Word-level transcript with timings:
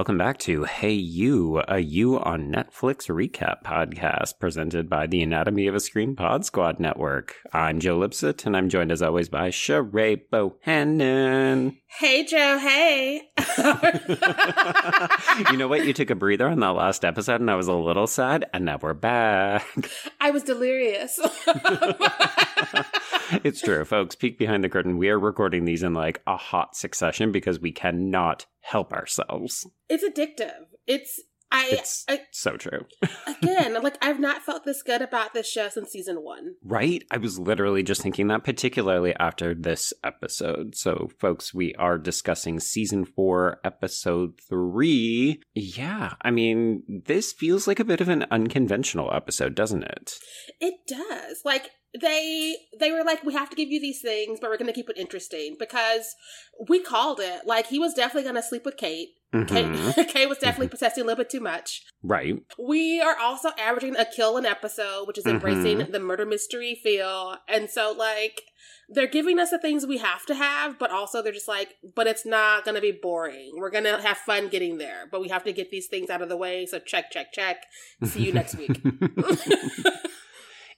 Welcome 0.00 0.16
back 0.16 0.38
to 0.38 0.64
Hey 0.64 0.94
You, 0.94 1.62
a 1.68 1.80
You 1.80 2.18
on 2.18 2.50
Netflix 2.50 3.10
recap 3.10 3.62
podcast 3.62 4.38
presented 4.38 4.88
by 4.88 5.06
the 5.06 5.20
Anatomy 5.20 5.66
of 5.66 5.74
a 5.74 5.80
Scream 5.80 6.16
Pod 6.16 6.46
Squad 6.46 6.80
Network. 6.80 7.36
I'm 7.52 7.80
Joe 7.80 7.98
Lipsett, 7.98 8.46
and 8.46 8.56
I'm 8.56 8.70
joined 8.70 8.92
as 8.92 9.02
always 9.02 9.28
by 9.28 9.50
Sheree 9.50 10.22
Bohannon. 10.32 11.76
Hey, 11.98 12.24
Joe. 12.24 12.56
Hey. 12.56 13.28
you 15.50 15.58
know 15.58 15.68
what? 15.68 15.84
You 15.84 15.92
took 15.92 16.08
a 16.08 16.14
breather 16.14 16.48
on 16.48 16.60
that 16.60 16.68
last 16.68 17.04
episode, 17.04 17.42
and 17.42 17.50
I 17.50 17.56
was 17.56 17.68
a 17.68 17.74
little 17.74 18.06
sad, 18.06 18.48
and 18.54 18.64
now 18.64 18.78
we're 18.80 18.94
back. 18.94 19.66
I 20.18 20.30
was 20.30 20.44
delirious. 20.44 21.20
it's 23.44 23.60
true, 23.60 23.84
folks. 23.84 24.14
Peek 24.14 24.38
behind 24.38 24.64
the 24.64 24.68
curtain. 24.68 24.98
We 24.98 25.08
are 25.08 25.18
recording 25.18 25.64
these 25.64 25.82
in 25.82 25.94
like 25.94 26.22
a 26.26 26.36
hot 26.36 26.76
succession 26.76 27.32
because 27.32 27.60
we 27.60 27.72
cannot 27.72 28.46
help 28.60 28.92
ourselves. 28.92 29.66
it's 29.88 30.04
addictive. 30.04 30.66
It's 30.86 31.20
I, 31.52 31.68
It's 31.72 32.04
I 32.08 32.20
so 32.30 32.56
true. 32.56 32.86
again, 33.26 33.74
like 33.82 33.96
I've 34.00 34.20
not 34.20 34.42
felt 34.42 34.64
this 34.64 34.82
good 34.82 35.02
about 35.02 35.34
this 35.34 35.50
show 35.50 35.68
since 35.68 35.90
season 35.90 36.16
one. 36.16 36.54
Right? 36.64 37.02
I 37.10 37.16
was 37.16 37.40
literally 37.40 37.82
just 37.82 38.02
thinking 38.02 38.28
that, 38.28 38.44
particularly 38.44 39.14
after 39.18 39.52
this 39.52 39.92
episode. 40.04 40.76
So, 40.76 41.10
folks, 41.18 41.52
we 41.52 41.74
are 41.74 41.98
discussing 41.98 42.60
season 42.60 43.04
four, 43.04 43.58
episode 43.64 44.38
three. 44.48 45.40
Yeah, 45.54 46.14
I 46.22 46.30
mean, 46.30 46.84
this 47.04 47.32
feels 47.32 47.66
like 47.66 47.80
a 47.80 47.84
bit 47.84 48.00
of 48.00 48.08
an 48.08 48.26
unconventional 48.30 49.12
episode, 49.12 49.56
doesn't 49.56 49.82
it? 49.82 50.14
It 50.60 50.74
does. 50.86 51.40
Like 51.44 51.70
they 51.98 52.56
they 52.78 52.92
were 52.92 53.04
like, 53.04 53.24
we 53.24 53.32
have 53.34 53.50
to 53.50 53.56
give 53.56 53.70
you 53.70 53.80
these 53.80 54.00
things, 54.00 54.38
but 54.40 54.50
we're 54.50 54.58
gonna 54.58 54.72
keep 54.72 54.90
it 54.90 54.98
interesting 54.98 55.56
because 55.58 56.14
we 56.68 56.80
called 56.80 57.20
it. 57.20 57.46
Like 57.46 57.66
he 57.66 57.78
was 57.78 57.94
definitely 57.94 58.28
gonna 58.28 58.42
sleep 58.42 58.64
with 58.64 58.76
Kate. 58.76 59.08
Mhm. 59.34 59.94
Kate, 59.94 60.08
Kate 60.12 60.28
was 60.28 60.38
definitely 60.38 60.68
possessing 60.68 61.02
a 61.02 61.06
little 61.06 61.22
bit 61.22 61.30
too 61.30 61.40
much. 61.40 61.84
Right. 62.02 62.34
We 62.58 63.00
are 63.00 63.16
also 63.16 63.50
averaging 63.58 63.96
a 63.96 64.04
kill 64.04 64.36
an 64.36 64.44
episode, 64.44 65.06
which 65.06 65.18
is 65.18 65.26
embracing 65.26 65.90
the 65.92 66.00
murder 66.00 66.26
mystery 66.26 66.74
feel. 66.82 67.36
And 67.48 67.70
so, 67.70 67.92
like, 67.96 68.42
they're 68.88 69.06
giving 69.06 69.38
us 69.38 69.50
the 69.50 69.58
things 69.60 69.86
we 69.86 69.98
have 69.98 70.26
to 70.26 70.34
have, 70.34 70.80
but 70.80 70.90
also 70.90 71.22
they're 71.22 71.32
just 71.32 71.46
like, 71.46 71.76
but 71.94 72.08
it's 72.08 72.26
not 72.26 72.64
going 72.64 72.74
to 72.74 72.80
be 72.80 72.90
boring. 72.90 73.52
We're 73.54 73.70
going 73.70 73.84
to 73.84 74.00
have 74.00 74.18
fun 74.18 74.48
getting 74.48 74.78
there, 74.78 75.06
but 75.12 75.20
we 75.20 75.28
have 75.28 75.44
to 75.44 75.52
get 75.52 75.70
these 75.70 75.86
things 75.86 76.10
out 76.10 76.22
of 76.22 76.28
the 76.28 76.36
way. 76.36 76.66
So, 76.66 76.80
check, 76.80 77.12
check, 77.12 77.32
check. 77.32 77.58
See 78.02 78.24
you 78.24 78.32
next 78.32 78.56
week. 78.56 78.80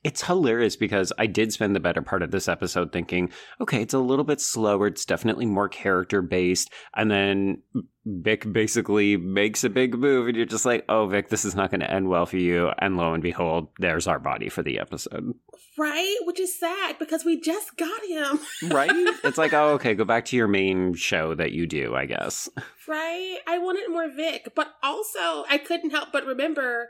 It's 0.05 0.23
hilarious 0.23 0.75
because 0.77 1.13
I 1.17 1.27
did 1.27 1.53
spend 1.53 1.77
the 1.77 1.81
better 1.81 2.03
part 2.03 2.23
of 2.23 2.33
this 2.33 2.49
episode 2.49 2.93
thinking, 2.93 3.31
okay, 3.61 3.83
it's 3.83 3.95
a 3.95 3.99
little 3.99 4.25
bit 4.25 4.41
slower. 4.41 4.89
It's 4.89 5.05
definitely 5.05 5.47
more 5.47 5.69
character 5.69 6.23
based. 6.23 6.73
And 6.97 7.11
then 7.11 7.63
Vic 8.05 8.53
basically 8.53 9.17
makes 9.17 9.63
a 9.65 9.71
big 9.71 9.95
move, 9.97 10.27
and 10.27 10.37
you're 10.37 10.45
just 10.47 10.67
like, 10.67 10.85
oh, 10.89 11.07
Vic, 11.07 11.29
this 11.29 11.45
is 11.45 11.55
not 11.55 11.71
going 11.71 11.81
to 11.81 11.91
end 11.91 12.09
well 12.09 12.27
for 12.27 12.37
you. 12.37 12.71
And 12.79 12.97
lo 12.97 13.15
and 13.15 13.23
behold, 13.23 13.69
there's 13.79 14.07
our 14.09 14.19
body 14.19 14.49
for 14.49 14.63
the 14.63 14.79
episode. 14.81 15.35
right? 15.79 16.17
Which 16.25 16.41
is 16.41 16.59
sad 16.59 16.99
because 16.99 17.25
we 17.25 17.41
just 17.41 17.77
got 17.77 18.05
him. 18.07 18.41
Right? 18.71 18.91
it's 19.25 19.39
like, 19.39 19.53
oh, 19.53 19.71
okay, 19.75 19.95
go 19.95 20.05
back 20.05 20.25
to 20.27 20.37
your 20.37 20.49
main 20.49 20.95
show 20.95 21.35
that 21.35 21.53
you 21.53 21.67
do, 21.67 21.95
I 21.95 22.07
guess. 22.07 22.49
Right? 22.89 23.39
I 23.47 23.59
wanted 23.59 23.89
more 23.91 24.09
Vic, 24.09 24.49
but 24.57 24.69
also 24.83 25.45
I 25.49 25.59
couldn't 25.65 25.91
help 25.91 26.09
but 26.13 26.27
remember 26.27 26.89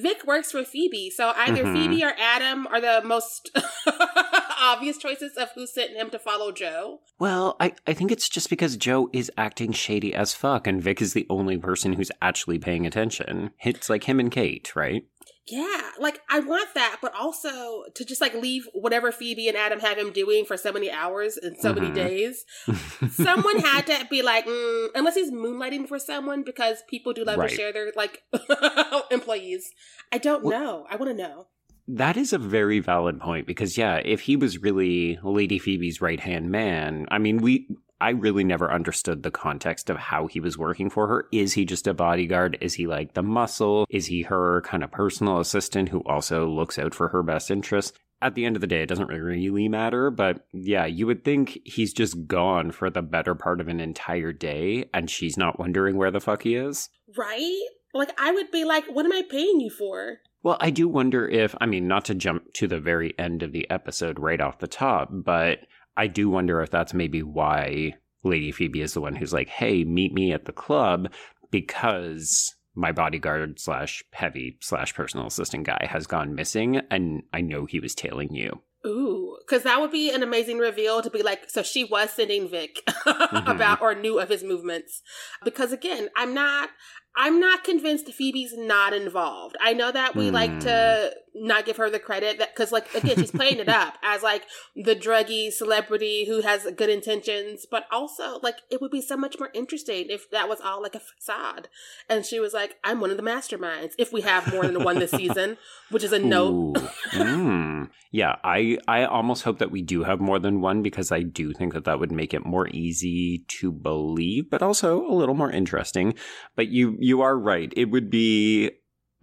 Vic 0.00 0.24
works 0.26 0.52
for 0.52 0.62
Phoebe. 0.64 1.10
So 1.10 1.32
either 1.36 1.64
Mhm. 1.64 1.72
Phoebe 1.74 2.04
or 2.04 2.12
Adam 2.18 2.66
are 2.68 2.80
the 2.80 3.02
most 3.04 3.50
obvious 4.60 4.98
choices 4.98 5.36
of 5.36 5.50
who 5.54 5.66
sent 5.66 5.92
him 5.96 6.10
to 6.10 6.18
follow 6.18 6.52
Joe. 6.52 7.00
Well, 7.18 7.56
I, 7.60 7.74
I 7.86 7.92
think 7.92 8.10
it's 8.12 8.28
just 8.28 8.50
because 8.50 8.76
Joe 8.76 9.08
is 9.12 9.30
acting 9.36 9.72
shady 9.72 10.14
as 10.14 10.34
fuck, 10.34 10.51
and 10.66 10.82
Vic 10.82 11.00
is 11.02 11.12
the 11.12 11.26
only 11.30 11.56
person 11.58 11.94
who's 11.94 12.10
actually 12.20 12.58
paying 12.58 12.86
attention. 12.86 13.50
It's 13.62 13.88
like 13.90 14.04
him 14.04 14.20
and 14.20 14.30
Kate, 14.30 14.74
right? 14.76 15.04
Yeah, 15.48 15.80
like 15.98 16.20
I 16.30 16.38
want 16.38 16.68
that, 16.74 16.98
but 17.02 17.12
also 17.14 17.82
to 17.94 18.04
just 18.04 18.20
like 18.20 18.32
leave 18.34 18.68
whatever 18.74 19.10
Phoebe 19.10 19.48
and 19.48 19.56
Adam 19.56 19.80
have 19.80 19.98
him 19.98 20.12
doing 20.12 20.44
for 20.44 20.56
so 20.56 20.72
many 20.72 20.88
hours 20.90 21.36
and 21.36 21.56
so 21.58 21.72
many 21.74 21.88
Mhm. 21.88 21.94
days. 21.94 22.44
Someone 23.10 23.58
had 23.58 23.86
to 23.88 24.06
be 24.08 24.22
like, 24.22 24.46
mm, 24.46 24.88
unless 24.94 25.16
he's 25.16 25.32
moonlighting 25.32 25.88
for 25.88 25.98
someone 25.98 26.44
because 26.44 26.82
people 26.88 27.12
do 27.12 27.24
love 27.24 27.38
Right. 27.38 27.50
to 27.50 27.56
share 27.56 27.72
their 27.72 27.92
like 27.96 28.22
employees. 29.10 29.70
I 30.12 30.18
don't 30.18 30.44
Well- 30.44 30.60
know. 30.60 30.86
I 30.90 30.96
want 30.96 31.10
to 31.16 31.22
know. 31.22 31.46
That 31.88 32.16
is 32.16 32.32
a 32.32 32.38
very 32.38 32.78
valid 32.78 33.18
point 33.20 33.44
because 33.46 33.76
yeah, 33.76 33.96
if 34.04 34.20
he 34.22 34.36
was 34.36 34.58
really 34.62 35.18
Lady 35.24 35.58
Phoebe's 35.58 36.00
right-hand 36.00 36.48
man, 36.50 37.06
I 37.10 37.18
mean, 37.18 37.38
we 37.38 37.66
I 38.02 38.10
really 38.10 38.42
never 38.42 38.68
understood 38.72 39.22
the 39.22 39.30
context 39.30 39.88
of 39.88 39.96
how 39.96 40.26
he 40.26 40.40
was 40.40 40.58
working 40.58 40.90
for 40.90 41.06
her. 41.06 41.28
Is 41.30 41.52
he 41.52 41.64
just 41.64 41.86
a 41.86 41.94
bodyguard? 41.94 42.58
Is 42.60 42.74
he 42.74 42.88
like 42.88 43.14
the 43.14 43.22
muscle? 43.22 43.86
Is 43.90 44.06
he 44.06 44.22
her 44.22 44.60
kind 44.62 44.82
of 44.82 44.90
personal 44.90 45.38
assistant 45.38 45.90
who 45.90 46.00
also 46.00 46.48
looks 46.48 46.80
out 46.80 46.96
for 46.96 47.08
her 47.10 47.22
best 47.22 47.48
interests? 47.48 47.96
At 48.20 48.34
the 48.34 48.44
end 48.44 48.56
of 48.56 48.60
the 48.60 48.66
day, 48.66 48.82
it 48.82 48.88
doesn't 48.88 49.06
really 49.06 49.68
matter, 49.68 50.10
but 50.10 50.44
yeah, 50.52 50.84
you 50.84 51.06
would 51.06 51.24
think 51.24 51.60
he's 51.64 51.92
just 51.92 52.26
gone 52.26 52.72
for 52.72 52.90
the 52.90 53.02
better 53.02 53.36
part 53.36 53.60
of 53.60 53.68
an 53.68 53.78
entire 53.78 54.32
day 54.32 54.90
and 54.92 55.08
she's 55.08 55.36
not 55.36 55.60
wondering 55.60 55.96
where 55.96 56.10
the 56.10 56.20
fuck 56.20 56.42
he 56.42 56.56
is. 56.56 56.88
Right? 57.16 57.68
Like 57.94 58.10
I 58.18 58.32
would 58.32 58.50
be 58.50 58.64
like, 58.64 58.86
what 58.86 59.06
am 59.06 59.12
I 59.12 59.22
paying 59.30 59.60
you 59.60 59.70
for? 59.70 60.18
Well, 60.42 60.56
I 60.58 60.70
do 60.70 60.88
wonder 60.88 61.28
if, 61.28 61.54
I 61.60 61.66
mean, 61.66 61.86
not 61.86 62.04
to 62.06 62.16
jump 62.16 62.52
to 62.54 62.66
the 62.66 62.80
very 62.80 63.16
end 63.16 63.44
of 63.44 63.52
the 63.52 63.70
episode 63.70 64.18
right 64.18 64.40
off 64.40 64.58
the 64.58 64.66
top, 64.66 65.08
but 65.12 65.60
I 65.96 66.06
do 66.06 66.30
wonder 66.30 66.60
if 66.60 66.70
that's 66.70 66.94
maybe 66.94 67.22
why 67.22 67.94
Lady 68.24 68.52
Phoebe 68.52 68.80
is 68.80 68.94
the 68.94 69.00
one 69.00 69.16
who's 69.16 69.32
like, 69.32 69.48
hey, 69.48 69.84
meet 69.84 70.12
me 70.12 70.32
at 70.32 70.44
the 70.44 70.52
club 70.52 71.12
because 71.50 72.54
my 72.74 72.92
bodyguard 72.92 73.60
slash 73.60 74.02
heavy 74.12 74.56
slash 74.60 74.94
personal 74.94 75.26
assistant 75.26 75.66
guy 75.66 75.86
has 75.90 76.06
gone 76.06 76.34
missing 76.34 76.80
and 76.90 77.22
I 77.32 77.42
know 77.42 77.66
he 77.66 77.80
was 77.80 77.94
tailing 77.94 78.34
you. 78.34 78.62
Ooh, 78.84 79.36
because 79.46 79.62
that 79.62 79.80
would 79.80 79.92
be 79.92 80.10
an 80.10 80.22
amazing 80.22 80.58
reveal 80.58 81.02
to 81.02 81.10
be 81.10 81.22
like, 81.22 81.48
so 81.48 81.62
she 81.62 81.84
was 81.84 82.10
sending 82.10 82.48
Vic 82.48 82.80
mm-hmm. 82.88 83.48
about 83.48 83.80
or 83.80 83.94
knew 83.94 84.18
of 84.18 84.28
his 84.28 84.42
movements. 84.42 85.02
Because 85.44 85.72
again, 85.72 86.08
I'm 86.16 86.34
not, 86.34 86.70
I'm 87.14 87.38
not 87.38 87.64
convinced 87.64 88.10
Phoebe's 88.12 88.56
not 88.56 88.92
involved. 88.92 89.56
I 89.60 89.74
know 89.74 89.92
that 89.92 90.16
we 90.16 90.30
like 90.30 90.60
to 90.60 91.12
not 91.34 91.64
give 91.64 91.76
her 91.78 91.88
the 91.88 91.98
credit 91.98 92.38
that 92.38 92.54
because 92.54 92.72
like 92.72 92.94
again, 92.94 93.16
she's 93.16 93.30
playing 93.30 93.58
it 93.58 93.68
up 93.68 93.94
as 94.02 94.22
like 94.22 94.44
the 94.74 94.94
druggy 94.94 95.52
celebrity 95.52 96.26
who 96.26 96.40
has 96.40 96.66
good 96.76 96.88
intentions, 96.88 97.66
but 97.70 97.86
also 97.90 98.38
like 98.42 98.56
it 98.70 98.80
would 98.80 98.90
be 98.90 99.02
so 99.02 99.16
much 99.16 99.38
more 99.38 99.50
interesting 99.54 100.06
if 100.08 100.30
that 100.30 100.48
was 100.48 100.60
all 100.60 100.82
like 100.82 100.94
a 100.94 101.00
facade. 101.00 101.68
And 102.08 102.24
she 102.24 102.40
was 102.40 102.54
like, 102.54 102.76
I'm 102.82 103.00
one 103.00 103.10
of 103.10 103.16
the 103.16 103.22
masterminds. 103.22 103.92
If 103.98 104.12
we 104.12 104.22
have 104.22 104.52
more 104.52 104.66
than 104.66 104.82
one 104.82 104.98
this 104.98 105.10
season, 105.10 105.58
which 105.90 106.04
is 106.04 106.12
a 106.12 106.18
note. 106.18 106.74
Mm. 107.12 107.90
Yeah, 108.10 108.36
I 108.44 108.78
I 108.86 109.04
almost 109.04 109.42
hope 109.42 109.58
that 109.58 109.70
we 109.70 109.80
do 109.80 110.04
have 110.04 110.20
more 110.20 110.38
than 110.38 110.60
one 110.60 110.82
because 110.82 111.10
I 111.10 111.22
do 111.22 111.52
think 111.52 111.72
that 111.72 111.84
that 111.84 111.98
would 111.98 112.12
make 112.12 112.34
it 112.34 112.44
more 112.44 112.68
easy 112.68 113.44
to 113.60 113.72
believe, 113.72 114.50
but 114.50 114.62
also 114.62 115.00
a 115.06 115.14
little 115.14 115.34
more 115.34 115.50
interesting. 115.50 116.14
But 116.54 116.68
you 116.68 116.96
you 117.02 117.20
are 117.20 117.36
right. 117.36 117.72
It 117.76 117.86
would 117.86 118.10
be 118.10 118.70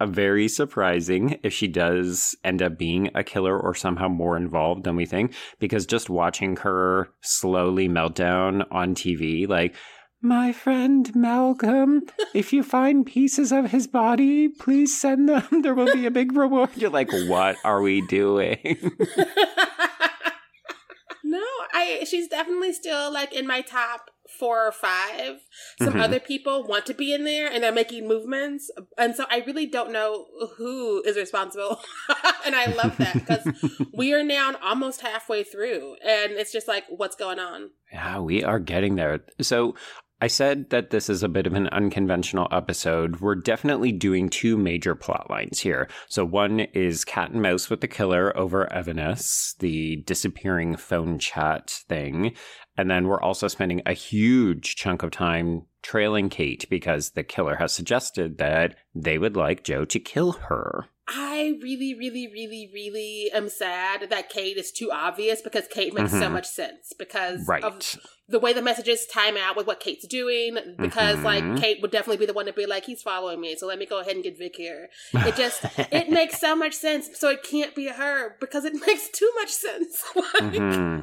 a 0.02 0.06
very 0.06 0.48
surprising 0.48 1.40
if 1.44 1.54
she 1.54 1.68
does 1.68 2.36
end 2.44 2.62
up 2.62 2.78
being 2.78 3.10
a 3.16 3.24
killer 3.24 3.58
or 3.58 3.74
somehow 3.74 4.10
more 4.10 4.36
involved 4.36 4.84
than 4.84 4.96
we 4.96 5.06
think 5.06 5.34
because 5.60 5.86
just 5.86 6.10
watching 6.10 6.58
her 6.58 7.10
slowly 7.22 7.88
melt 7.88 8.16
down 8.16 8.64
on 8.72 8.96
TV 8.96 9.48
like 9.48 9.76
my 10.22 10.52
friend 10.52 11.16
Malcolm, 11.16 12.02
if 12.34 12.52
you 12.52 12.62
find 12.62 13.06
pieces 13.06 13.54
of 13.54 13.72
his 13.72 13.88
body, 13.88 14.50
please 14.50 15.00
send 15.00 15.30
them. 15.30 15.62
There 15.62 15.74
will 15.74 15.94
be 15.94 16.06
a 16.06 16.12
big 16.12 16.36
reward. 16.36 16.72
You're 16.76 16.90
like, 16.90 17.10
what 17.28 17.56
are 17.64 17.82
we 17.82 18.02
doing? 18.02 18.60
no, 21.24 21.46
I 21.74 22.06
she's 22.06 22.28
definitely 22.28 22.74
still 22.74 23.14
like 23.14 23.34
in 23.34 23.48
my 23.48 23.62
top 23.62 24.12
four 24.38 24.66
or 24.68 24.72
five. 24.72 25.40
Some 25.82 25.94
Mhm. 25.96 26.02
other 26.02 26.20
people 26.20 26.64
want 26.68 26.86
to 26.88 26.94
be 26.94 27.14
in 27.14 27.24
there 27.24 27.52
and 27.52 27.64
they're 27.64 27.72
making 27.72 28.08
movements. 28.08 28.70
And 28.98 29.16
so 29.16 29.26
I 29.30 29.44
really 29.46 29.66
don't 29.66 29.92
know 29.92 30.26
who 30.58 31.02
is 31.04 31.18
responsible. 31.18 31.82
and 32.46 32.56
I 32.56 32.66
love 32.68 32.98
that 32.98 33.14
because 33.14 33.48
we 33.94 34.14
are 34.14 34.24
now 34.24 34.56
almost 34.62 35.02
halfway 35.02 35.44
through 35.44 35.96
and 36.06 36.34
it's 36.34 36.52
just 36.52 36.68
like, 36.68 36.84
what's 36.90 37.16
going 37.16 37.40
on? 37.40 37.72
yeah, 37.92 38.20
we 38.20 38.44
are 38.44 38.60
getting 38.60 38.96
there. 38.96 39.22
So 39.42 39.74
I 40.22 40.28
said 40.28 40.70
that 40.70 40.90
this 40.90 41.10
is 41.10 41.24
a 41.24 41.30
bit 41.30 41.48
of 41.48 41.54
an 41.54 41.70
unconventional 41.70 42.48
episode. 42.52 43.22
We're 43.22 43.36
definitely 43.36 43.92
doing 43.94 44.30
two 44.30 44.58
major 44.58 44.94
plot 44.94 45.28
lines 45.30 45.60
here. 45.60 45.88
So 46.10 46.26
one 46.26 46.60
is 46.60 47.06
cat 47.06 47.32
and 47.32 47.42
mouse 47.42 47.70
with 47.70 47.80
the 47.82 47.88
killer 47.88 48.36
over 48.38 48.68
Evanesce, 48.72 49.58
the 49.60 49.96
disappearing 50.06 50.76
phone 50.76 51.20
chat 51.20 51.70
thing. 51.88 52.36
And 52.80 52.90
then 52.90 53.10
we're 53.10 53.22
also 53.22 53.50
spending 53.50 53.82
a 53.86 53.92
huge 53.92 54.78
chunk 54.78 55.04
of 55.04 55.12
time 55.12 55.64
trailing 55.84 56.30
Kate 56.30 56.66
because 56.70 57.10
the 57.10 57.24
killer 57.24 57.58
has 57.58 57.74
suggested 57.74 58.38
that 58.38 58.76
they 58.96 59.18
would 59.18 59.36
like 59.36 59.66
Joe 59.66 59.84
to 59.84 60.00
kill 60.00 60.32
her. 60.32 60.86
I 61.06 61.58
really, 61.62 61.94
really, 61.94 62.28
really, 62.28 62.70
really 62.74 63.32
am 63.34 63.50
sad 63.50 64.10
that 64.10 64.30
Kate 64.30 64.56
is 64.56 64.72
too 64.72 64.92
obvious 64.94 65.42
because 65.42 65.68
Kate 65.68 65.94
makes 65.94 66.12
mm-hmm. 66.12 66.22
so 66.22 66.30
much 66.30 66.48
sense 66.48 66.94
because 66.98 67.46
right. 67.48 67.64
of 67.66 67.98
the 68.30 68.40
way 68.40 68.54
the 68.54 68.62
messages 68.62 69.06
time 69.08 69.36
out 69.36 69.58
with 69.58 69.68
what 69.68 69.82
Kate's 69.82 70.08
doing. 70.08 70.58
Because 70.78 71.18
mm-hmm. 71.18 71.26
like 71.26 71.62
Kate 71.62 71.82
would 71.82 71.92
definitely 71.92 72.18
be 72.18 72.28
the 72.28 72.34
one 72.34 72.46
to 72.46 72.54
be 72.54 72.66
like, 72.66 72.86
he's 72.86 73.02
following 73.02 73.42
me, 73.42 73.58
so 73.58 73.68
let 73.68 73.78
me 73.78 73.86
go 73.88 74.00
ahead 74.00 74.16
and 74.16 74.24
get 74.24 74.38
Vic 74.38 74.56
here. 74.56 74.88
It 75.14 75.36
just 75.36 75.66
it 75.92 76.10
makes 76.10 76.40
so 76.40 76.56
much 76.56 76.76
sense. 76.76 77.10
So 77.16 77.30
it 77.30 77.44
can't 77.44 77.76
be 77.76 77.88
her 77.88 78.38
because 78.40 78.64
it 78.64 78.74
makes 78.88 79.10
too 79.10 79.32
much 79.36 79.50
sense. 79.50 80.02
like, 80.16 80.54
mm-hmm. 80.54 81.02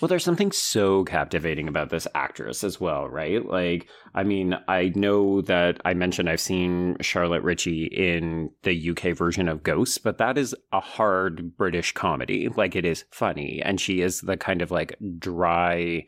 Well, 0.00 0.08
there's 0.08 0.24
something 0.24 0.52
so 0.52 1.04
captivating 1.04 1.68
about 1.68 1.90
this 1.90 2.06
actress 2.14 2.62
as 2.64 2.80
well, 2.80 3.08
right? 3.08 3.44
Like, 3.44 3.88
I 4.14 4.22
mean, 4.22 4.56
I 4.68 4.92
know 4.94 5.40
that 5.42 5.80
I 5.84 5.94
mentioned 5.94 6.28
I've 6.28 6.40
seen 6.40 6.96
Charlotte 7.00 7.42
Ritchie 7.42 7.86
in 7.86 8.50
the 8.62 8.90
UK 8.90 9.16
version 9.16 9.48
of 9.48 9.62
Ghosts, 9.62 9.98
but 9.98 10.18
that 10.18 10.38
is 10.38 10.54
a 10.72 10.80
hard 10.80 11.56
British 11.56 11.92
comedy. 11.92 12.48
Like, 12.48 12.76
it 12.76 12.84
is 12.84 13.04
funny, 13.10 13.60
and 13.64 13.80
she 13.80 14.00
is 14.00 14.20
the 14.20 14.36
kind 14.36 14.62
of 14.62 14.70
like 14.70 14.96
dry, 15.18 16.06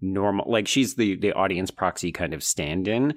normal, 0.00 0.50
like 0.50 0.68
she's 0.68 0.94
the 0.96 1.16
the 1.16 1.32
audience 1.32 1.70
proxy 1.70 2.12
kind 2.12 2.34
of 2.34 2.44
stand-in, 2.44 3.14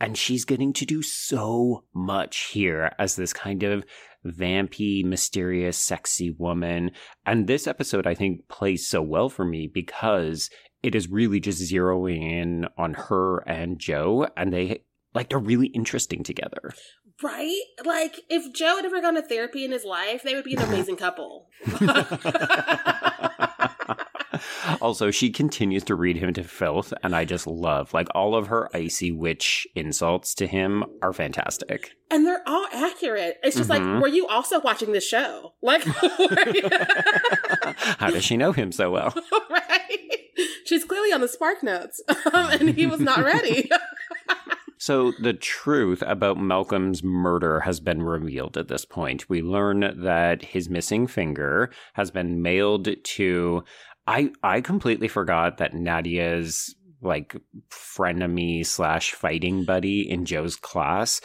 and 0.00 0.18
she's 0.18 0.44
getting 0.44 0.72
to 0.72 0.86
do 0.86 1.02
so 1.02 1.84
much 1.94 2.50
here 2.52 2.92
as 2.98 3.16
this 3.16 3.32
kind 3.32 3.62
of 3.62 3.84
vampy, 4.26 5.04
mysterious, 5.04 5.76
sexy 5.76 6.30
woman. 6.30 6.90
And 7.26 7.46
this 7.46 7.66
episode, 7.66 8.06
I 8.06 8.14
think, 8.14 8.48
plays 8.48 8.86
so 8.88 9.02
well 9.02 9.28
for 9.28 9.44
me 9.44 9.70
because 9.72 10.50
it 10.82 10.94
is 10.94 11.08
really 11.08 11.40
just 11.40 11.62
zeroing 11.62 12.22
in 12.22 12.66
on 12.76 12.94
her 12.94 13.38
and 13.48 13.78
Joe, 13.78 14.28
and 14.36 14.52
they 14.52 14.82
like 15.14 15.28
they're 15.28 15.38
really 15.38 15.68
interesting 15.68 16.22
together. 16.22 16.72
Right? 17.22 17.62
Like 17.84 18.20
if 18.28 18.52
Joe 18.52 18.76
had 18.76 18.84
ever 18.84 19.00
gone 19.00 19.14
to 19.14 19.22
therapy 19.22 19.64
in 19.64 19.70
his 19.70 19.84
life, 19.84 20.22
they 20.22 20.34
would 20.34 20.44
be 20.44 20.54
an 20.54 20.62
amazing 20.62 20.96
couple. 20.96 21.48
also, 24.80 25.10
she 25.10 25.30
continues 25.30 25.84
to 25.84 25.94
read 25.94 26.16
him 26.16 26.32
to 26.34 26.44
filth, 26.44 26.92
and 27.02 27.14
I 27.14 27.24
just 27.24 27.46
love 27.46 27.92
like 27.94 28.08
all 28.14 28.34
of 28.34 28.48
her 28.48 28.68
icy 28.74 29.12
witch 29.12 29.66
insults 29.74 30.34
to 30.36 30.46
him 30.46 30.84
are 31.02 31.12
fantastic. 31.12 31.92
And 32.10 32.26
they're 32.26 32.42
all 32.46 32.66
accurate. 32.72 33.38
It's 33.42 33.56
just 33.56 33.70
mm-hmm. 33.70 33.92
like, 33.94 34.02
were 34.02 34.08
you 34.08 34.26
also 34.26 34.60
watching 34.60 34.92
this 34.92 35.06
show? 35.06 35.54
Like, 35.62 35.82
how 37.98 38.10
does 38.10 38.24
she 38.24 38.36
know 38.36 38.52
him 38.52 38.72
so 38.72 38.90
well? 38.90 39.14
right? 39.50 39.98
She's 40.66 40.84
clearly 40.84 41.12
on 41.12 41.20
the 41.20 41.28
spark 41.28 41.62
notes, 41.62 42.02
and 42.32 42.70
he 42.70 42.86
was 42.86 43.00
not 43.00 43.24
ready. 43.24 43.70
So, 44.82 45.12
the 45.12 45.32
truth 45.32 46.02
about 46.04 46.38
Malcolm's 46.38 47.04
murder 47.04 47.60
has 47.60 47.78
been 47.78 48.02
revealed 48.02 48.58
at 48.58 48.66
this 48.66 48.84
point. 48.84 49.28
We 49.28 49.40
learn 49.40 49.94
that 50.02 50.42
his 50.42 50.68
missing 50.68 51.06
finger 51.06 51.70
has 51.92 52.10
been 52.10 52.42
mailed 52.42 52.88
to 53.00 53.62
I 54.06 54.30
I 54.42 54.60
completely 54.60 55.08
forgot 55.08 55.58
that 55.58 55.74
Nadia's 55.74 56.74
like 57.00 57.36
frenemy 57.70 58.64
slash 58.64 59.12
fighting 59.12 59.64
buddy 59.64 60.08
in 60.08 60.24
Joe's 60.24 60.56
class. 60.56 61.20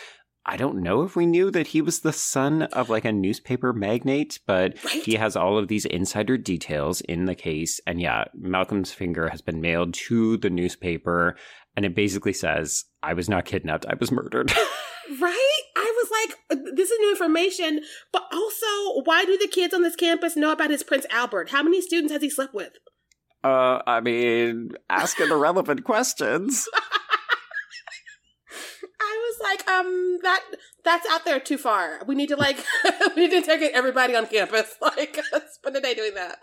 I 0.49 0.55
don't 0.55 0.81
know 0.81 1.03
if 1.03 1.17
we 1.17 1.25
knew 1.25 1.51
that 1.51 1.67
he 1.67 1.81
was 1.81 1.99
the 1.99 2.13
son 2.13 2.63
of 2.63 2.89
like 2.89 3.03
a 3.03 3.11
newspaper 3.11 3.73
magnate, 3.73 4.39
but 4.47 4.81
right? 4.85 5.03
he 5.03 5.15
has 5.15 5.35
all 5.35 5.57
of 5.57 5.67
these 5.67 5.85
insider 5.85 6.37
details 6.37 7.01
in 7.01 7.25
the 7.25 7.35
case. 7.35 7.81
And 7.85 7.99
yeah, 7.99 8.23
Malcolm's 8.33 8.93
finger 8.93 9.27
has 9.27 9.41
been 9.41 9.59
mailed 9.59 9.93
to 9.95 10.37
the 10.37 10.49
newspaper, 10.49 11.35
and 11.75 11.85
it 11.85 11.95
basically 11.95 12.31
says, 12.31 12.85
I 13.03 13.13
was 13.13 13.27
not 13.27 13.43
kidnapped, 13.43 13.85
I 13.87 13.95
was 13.99 14.09
murdered. 14.09 14.53
right? 15.21 15.56
Like, 16.27 16.59
this 16.75 16.91
is 16.91 16.99
new 16.99 17.11
information, 17.11 17.81
but 18.11 18.23
also, 18.31 19.01
why 19.03 19.25
do 19.25 19.37
the 19.37 19.47
kids 19.47 19.73
on 19.73 19.83
this 19.83 19.95
campus 19.95 20.35
know 20.35 20.51
about 20.51 20.69
his 20.69 20.83
Prince 20.83 21.05
Albert? 21.09 21.49
How 21.49 21.63
many 21.63 21.81
students 21.81 22.11
has 22.11 22.21
he 22.21 22.29
slept 22.29 22.53
with? 22.53 22.73
Uh, 23.43 23.79
I 23.85 24.01
mean, 24.01 24.71
asking 24.89 25.29
irrelevant 25.29 25.83
questions. 25.83 26.67
I 28.99 29.29
was 29.29 29.39
like, 29.43 29.67
um, 29.69 30.19
that 30.23 30.41
that's 30.83 31.07
out 31.09 31.23
there 31.23 31.39
too 31.39 31.57
far. 31.57 31.99
We 32.07 32.15
need 32.15 32.29
to 32.29 32.35
like, 32.35 32.57
we 33.15 33.23
need 33.23 33.31
to 33.31 33.37
interrogate 33.37 33.71
everybody 33.73 34.15
on 34.15 34.27
campus. 34.27 34.75
Like, 34.81 35.19
spend 35.51 35.75
a 35.75 35.81
day 35.81 35.93
doing 35.93 36.15
that. 36.15 36.39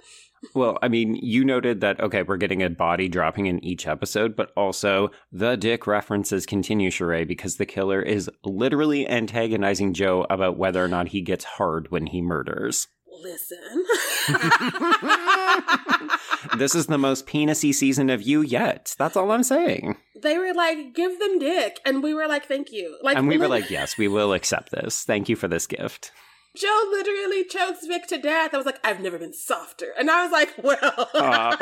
Well, 0.52 0.78
I 0.82 0.88
mean, 0.88 1.16
you 1.16 1.44
noted 1.44 1.80
that, 1.80 2.00
okay, 2.00 2.22
we're 2.22 2.36
getting 2.36 2.62
a 2.62 2.70
body 2.70 3.08
dropping 3.08 3.46
in 3.46 3.64
each 3.64 3.86
episode, 3.86 4.36
but 4.36 4.52
also 4.56 5.10
the 5.32 5.56
dick 5.56 5.86
references 5.86 6.46
continue, 6.46 6.90
Sheree, 6.90 7.26
because 7.26 7.56
the 7.56 7.66
killer 7.66 8.02
is 8.02 8.30
literally 8.44 9.08
antagonizing 9.08 9.94
Joe 9.94 10.26
about 10.28 10.58
whether 10.58 10.84
or 10.84 10.88
not 10.88 11.08
he 11.08 11.22
gets 11.22 11.44
hard 11.44 11.90
when 11.90 12.06
he 12.06 12.20
murders. 12.20 12.88
Listen. 13.22 13.84
this 16.58 16.74
is 16.74 16.86
the 16.86 16.98
most 16.98 17.26
penisy 17.26 17.72
season 17.72 18.10
of 18.10 18.22
you 18.22 18.40
yet. 18.40 18.94
That's 18.98 19.16
all 19.16 19.30
I'm 19.30 19.44
saying. 19.44 19.96
They 20.20 20.38
were 20.38 20.52
like, 20.52 20.94
give 20.94 21.18
them 21.18 21.38
dick. 21.38 21.80
And 21.84 22.02
we 22.02 22.14
were 22.14 22.26
like, 22.26 22.46
thank 22.46 22.72
you. 22.72 22.98
Like, 23.02 23.16
and 23.16 23.28
we 23.28 23.38
were 23.38 23.48
like, 23.48 23.70
yes, 23.70 23.96
we 23.96 24.08
will 24.08 24.32
accept 24.32 24.72
this. 24.72 25.04
Thank 25.04 25.28
you 25.28 25.36
for 25.36 25.48
this 25.48 25.66
gift. 25.66 26.12
Joe 26.56 26.84
literally 26.90 27.44
chokes 27.44 27.84
Vic 27.84 28.06
to 28.08 28.18
death. 28.18 28.54
I 28.54 28.56
was 28.56 28.66
like, 28.66 28.78
I've 28.84 29.00
never 29.00 29.18
been 29.18 29.32
softer. 29.32 29.88
And 29.98 30.08
I 30.08 30.22
was 30.22 30.30
like, 30.30 30.54
well. 30.62 31.10
uh, 31.14 31.56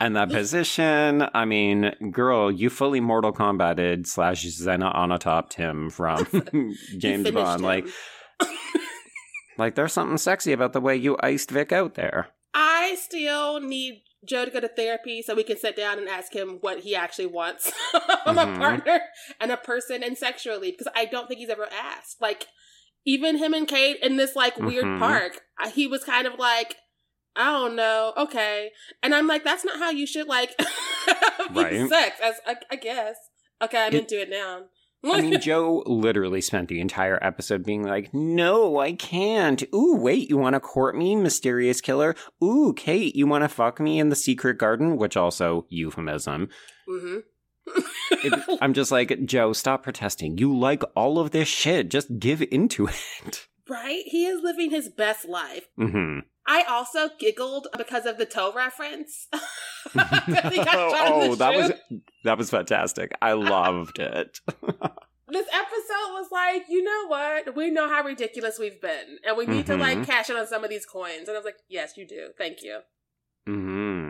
and 0.00 0.16
that 0.16 0.28
position, 0.32 1.28
I 1.32 1.44
mean, 1.44 1.94
girl, 2.10 2.50
you 2.50 2.70
fully 2.70 2.98
Mortal 2.98 3.32
Kombated 3.32 4.08
slash 4.08 4.44
Xena 4.46 4.94
Onatopped 4.94 5.54
him 5.54 5.90
from 5.90 6.26
James 6.98 7.30
Bond. 7.30 7.60
Him. 7.60 7.66
Like, 7.66 7.86
like 9.58 9.74
there's 9.76 9.92
something 9.92 10.18
sexy 10.18 10.52
about 10.52 10.72
the 10.72 10.80
way 10.80 10.96
you 10.96 11.16
iced 11.20 11.52
Vic 11.52 11.70
out 11.70 11.94
there. 11.94 12.28
I 12.52 12.96
still 13.00 13.60
need 13.60 14.02
Joe 14.24 14.44
to 14.44 14.50
go 14.50 14.58
to 14.58 14.68
therapy 14.68 15.22
so 15.22 15.36
we 15.36 15.44
can 15.44 15.56
sit 15.56 15.76
down 15.76 15.98
and 15.98 16.08
ask 16.08 16.34
him 16.34 16.58
what 16.62 16.80
he 16.80 16.96
actually 16.96 17.26
wants 17.26 17.70
from 18.24 18.36
mm-hmm. 18.36 18.54
a 18.54 18.58
partner 18.58 19.00
and 19.40 19.52
a 19.52 19.56
person 19.56 20.02
and 20.02 20.18
sexually 20.18 20.72
because 20.72 20.88
I 20.96 21.04
don't 21.04 21.28
think 21.28 21.38
he's 21.38 21.48
ever 21.48 21.68
asked. 21.70 22.20
Like, 22.20 22.48
even 23.04 23.38
him 23.38 23.54
and 23.54 23.68
Kate 23.68 23.98
in 24.02 24.16
this 24.16 24.34
like 24.34 24.58
weird 24.58 24.84
mm-hmm. 24.84 24.98
park, 24.98 25.42
he 25.72 25.86
was 25.86 26.04
kind 26.04 26.26
of 26.26 26.38
like, 26.38 26.76
I 27.36 27.50
don't 27.50 27.76
know, 27.76 28.12
okay. 28.16 28.70
And 29.02 29.14
I'm 29.14 29.26
like, 29.26 29.44
that's 29.44 29.64
not 29.64 29.78
how 29.78 29.90
you 29.90 30.06
should 30.06 30.28
like 30.28 30.54
right. 31.54 31.88
sex. 31.88 32.18
As 32.22 32.36
I, 32.46 32.56
I, 32.70 32.76
guess. 32.76 33.16
Okay, 33.62 33.84
I'm 33.84 33.92
it, 33.92 34.02
into 34.02 34.20
it 34.20 34.30
now. 34.30 34.62
I 35.04 35.20
mean, 35.20 35.40
Joe 35.40 35.82
literally 35.86 36.40
spent 36.40 36.68
the 36.68 36.80
entire 36.80 37.18
episode 37.22 37.64
being 37.64 37.82
like, 37.82 38.14
"No, 38.14 38.78
I 38.78 38.92
can't." 38.92 39.62
Ooh, 39.74 39.96
wait, 39.96 40.30
you 40.30 40.38
want 40.38 40.54
to 40.54 40.60
court 40.60 40.96
me, 40.96 41.14
mysterious 41.14 41.80
killer? 41.80 42.14
Ooh, 42.42 42.72
Kate, 42.74 43.14
you 43.14 43.26
want 43.26 43.44
to 43.44 43.48
fuck 43.48 43.80
me 43.80 43.98
in 43.98 44.08
the 44.08 44.16
secret 44.16 44.56
garden? 44.58 44.96
Which 44.96 45.16
also 45.16 45.66
euphemism. 45.68 46.48
Mm-hmm 46.88 47.18
it, 47.66 48.44
I'm 48.60 48.74
just 48.74 48.90
like, 48.90 49.24
Joe, 49.24 49.52
stop 49.52 49.82
protesting. 49.82 50.38
You 50.38 50.56
like 50.56 50.82
all 50.94 51.18
of 51.18 51.30
this 51.30 51.48
shit. 51.48 51.90
Just 51.90 52.18
give 52.18 52.42
into 52.42 52.86
it. 53.26 53.48
Right? 53.68 54.02
He 54.06 54.26
is 54.26 54.42
living 54.42 54.70
his 54.70 54.88
best 54.88 55.28
life. 55.28 55.64
Mm-hmm. 55.78 56.20
I 56.46 56.62
also 56.64 57.08
giggled 57.18 57.68
because 57.76 58.04
of 58.04 58.18
the 58.18 58.26
toe 58.26 58.52
reference. 58.54 59.28
oh, 59.32 59.40
that 61.38 61.54
was 61.56 61.72
that 62.24 62.36
was 62.36 62.50
fantastic. 62.50 63.12
I 63.22 63.32
loved 63.32 63.98
it. 63.98 64.40
this 64.46 65.46
episode 65.50 66.12
was 66.12 66.28
like, 66.30 66.64
you 66.68 66.82
know 66.82 67.06
what? 67.06 67.56
We 67.56 67.70
know 67.70 67.88
how 67.88 68.02
ridiculous 68.02 68.58
we've 68.58 68.78
been, 68.78 69.18
and 69.26 69.38
we 69.38 69.46
need 69.46 69.64
mm-hmm. 69.64 69.78
to 69.78 69.78
like 69.78 69.98
mm-hmm. 69.98 70.10
cash 70.10 70.28
in 70.28 70.36
on 70.36 70.46
some 70.46 70.64
of 70.64 70.68
these 70.68 70.84
coins. 70.84 71.28
And 71.28 71.30
I 71.30 71.38
was 71.38 71.46
like, 71.46 71.56
yes, 71.66 71.96
you 71.96 72.06
do. 72.06 72.28
Thank 72.36 72.62
you. 72.62 72.80
Hmm. 73.46 74.03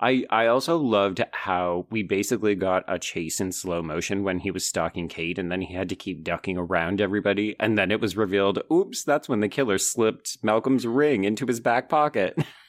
I 0.00 0.24
I 0.30 0.46
also 0.46 0.76
loved 0.76 1.22
how 1.32 1.86
we 1.90 2.02
basically 2.02 2.54
got 2.54 2.84
a 2.88 2.98
chase 2.98 3.40
in 3.40 3.52
slow 3.52 3.82
motion 3.82 4.24
when 4.24 4.40
he 4.40 4.50
was 4.50 4.64
stalking 4.64 5.08
Kate, 5.08 5.38
and 5.38 5.52
then 5.52 5.60
he 5.60 5.74
had 5.74 5.88
to 5.90 5.96
keep 5.96 6.24
ducking 6.24 6.56
around 6.56 7.00
everybody, 7.00 7.54
and 7.60 7.76
then 7.76 7.90
it 7.90 8.00
was 8.00 8.16
revealed, 8.16 8.62
oops, 8.72 9.04
that's 9.04 9.28
when 9.28 9.40
the 9.40 9.48
killer 9.48 9.78
slipped 9.78 10.38
Malcolm's 10.42 10.86
ring 10.86 11.24
into 11.24 11.46
his 11.46 11.60
back 11.60 11.88
pocket. 11.88 12.38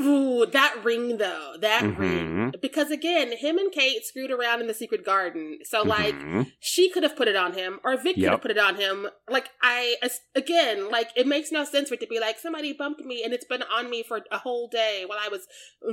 Ooh, 0.00 0.46
that 0.46 0.82
ring 0.82 1.18
though, 1.18 1.54
that 1.60 1.82
Mhm. 1.82 1.98
ring. 1.98 2.54
Because 2.62 2.90
again, 2.90 3.32
him 3.32 3.58
and 3.58 3.70
Kate 3.70 4.04
screwed 4.04 4.30
around 4.30 4.60
in 4.60 4.66
the 4.66 4.74
secret 4.74 5.04
garden. 5.04 5.58
So 5.64 5.82
like 5.82 6.14
Mhm. 6.14 6.50
she 6.60 6.88
could 6.88 7.02
have 7.02 7.16
put 7.16 7.28
it 7.28 7.36
on 7.36 7.52
him 7.52 7.78
or 7.84 7.96
Vic 7.96 8.14
could 8.14 8.24
have 8.24 8.40
put 8.40 8.50
it 8.50 8.58
on 8.58 8.76
him. 8.76 9.08
Like 9.28 9.50
I 9.60 9.96
again, 10.34 10.88
like 10.90 11.10
it 11.16 11.26
makes 11.26 11.52
no 11.52 11.64
sense 11.64 11.88
for 11.88 11.94
it 11.94 12.00
to 12.00 12.06
be 12.06 12.18
like 12.20 12.38
somebody 12.38 12.72
bumped 12.72 13.00
me 13.04 13.22
and 13.22 13.34
it's 13.34 13.44
been 13.44 13.62
on 13.62 13.90
me 13.90 14.02
for 14.02 14.20
a 14.30 14.38
whole 14.38 14.68
day 14.68 15.04
while 15.06 15.18
I 15.20 15.28
was 15.28 15.46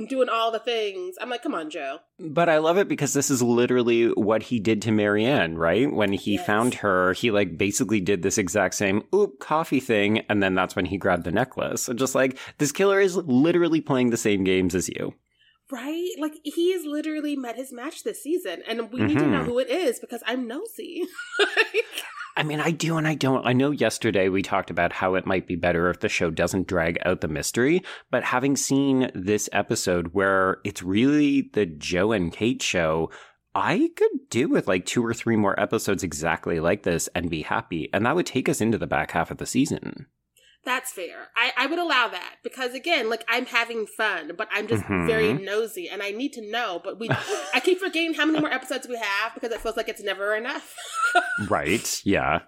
doing 0.08 0.28
all 0.28 0.50
the 0.50 0.58
things. 0.60 1.16
I'm 1.20 1.28
like, 1.28 1.42
come 1.42 1.54
on, 1.54 1.68
Joe. 1.68 1.98
But 2.18 2.48
I 2.48 2.58
love 2.58 2.78
it 2.78 2.88
because 2.88 3.12
this 3.12 3.30
is 3.30 3.42
literally 3.42 4.06
what 4.12 4.44
he 4.44 4.58
did 4.58 4.80
to 4.82 4.90
Marianne, 4.92 5.56
right? 5.58 5.92
When 5.92 6.12
he 6.12 6.34
Yes. 6.36 6.46
found 6.46 6.74
her, 6.76 7.12
he 7.12 7.30
like 7.30 7.58
basically 7.58 8.00
did 8.00 8.22
this 8.22 8.38
exact 8.38 8.74
same 8.74 9.02
oop 9.14 9.38
coffee 9.38 9.80
thing, 9.80 10.20
and 10.30 10.42
then 10.42 10.54
that's 10.54 10.74
when 10.74 10.86
he 10.86 10.96
grabbed 10.96 11.24
the 11.24 11.32
necklace. 11.32 11.88
And 11.88 11.98
just 11.98 12.14
like 12.14 12.38
this 12.58 12.72
killer 12.72 13.00
is 13.00 13.16
literally 13.16 13.65
playing 13.80 14.10
the 14.10 14.16
same 14.16 14.44
games 14.44 14.74
as 14.74 14.88
you. 14.88 15.14
Right? 15.70 16.10
Like 16.20 16.34
he 16.44 16.72
has 16.74 16.84
literally 16.84 17.34
met 17.36 17.56
his 17.56 17.72
match 17.72 18.04
this 18.04 18.22
season 18.22 18.62
and 18.68 18.92
we 18.92 19.00
need 19.02 19.18
to 19.18 19.26
know 19.26 19.40
Mhm. 19.42 19.46
who 19.46 19.58
it 19.58 19.68
is 19.68 19.98
because 19.98 20.22
I'm 20.26 20.46
nosy. 20.46 21.04
I 22.38 22.42
mean, 22.42 22.60
I 22.60 22.70
do 22.70 22.98
and 22.98 23.08
I 23.08 23.14
don't. 23.14 23.46
I 23.46 23.52
know 23.54 23.70
yesterday 23.70 24.28
we 24.28 24.42
talked 24.42 24.70
about 24.70 24.92
how 24.92 25.14
it 25.14 25.24
might 25.26 25.46
be 25.46 25.56
better 25.56 25.88
if 25.88 26.00
the 26.00 26.08
show 26.10 26.30
doesn't 26.30 26.66
drag 26.68 26.98
out 27.06 27.22
the 27.22 27.28
mystery, 27.28 27.82
but 28.10 28.24
having 28.24 28.56
seen 28.56 29.10
this 29.14 29.48
episode 29.52 30.08
where 30.12 30.58
it's 30.62 30.82
really 30.82 31.50
the 31.54 31.64
Joe 31.64 32.12
and 32.12 32.30
Kate 32.30 32.60
show, 32.62 33.10
I 33.54 33.88
could 33.96 34.10
do 34.28 34.48
with 34.50 34.68
like 34.68 34.84
two 34.84 35.04
or 35.04 35.14
three 35.14 35.36
more 35.36 35.58
episodes 35.58 36.02
exactly 36.04 36.60
like 36.60 36.82
this 36.82 37.08
and 37.14 37.30
be 37.30 37.40
happy. 37.40 37.88
And 37.94 38.04
that 38.04 38.14
would 38.14 38.26
take 38.26 38.50
us 38.50 38.60
into 38.60 38.76
the 38.76 38.86
back 38.86 39.12
half 39.12 39.30
of 39.30 39.38
the 39.38 39.46
season. 39.46 40.06
That's 40.66 40.92
fair. 40.92 41.28
I, 41.36 41.52
I 41.56 41.66
would 41.66 41.78
allow 41.78 42.08
that 42.08 42.34
because 42.42 42.74
again, 42.74 43.08
like 43.08 43.24
I'm 43.28 43.46
having 43.46 43.86
fun, 43.86 44.32
but 44.36 44.48
I'm 44.52 44.66
just 44.66 44.82
Mhm. 44.82 45.06
very 45.06 45.32
nosy 45.32 45.88
and 45.88 46.02
I 46.02 46.10
need 46.10 46.32
to 46.34 46.42
know. 46.42 46.80
But 46.84 46.98
we, 46.98 47.08
I 47.54 47.60
keep 47.60 47.78
forgetting 47.78 48.14
how 48.14 48.26
many 48.26 48.40
more 48.40 48.50
episodes 48.52 48.86
we 48.88 48.96
have 48.96 49.32
because 49.32 49.52
it 49.52 49.60
feels 49.60 49.76
like 49.76 49.88
it's 49.88 50.02
never 50.02 50.34
enough. 50.34 50.74
Right. 51.48 52.00
Yeah. 52.04 52.40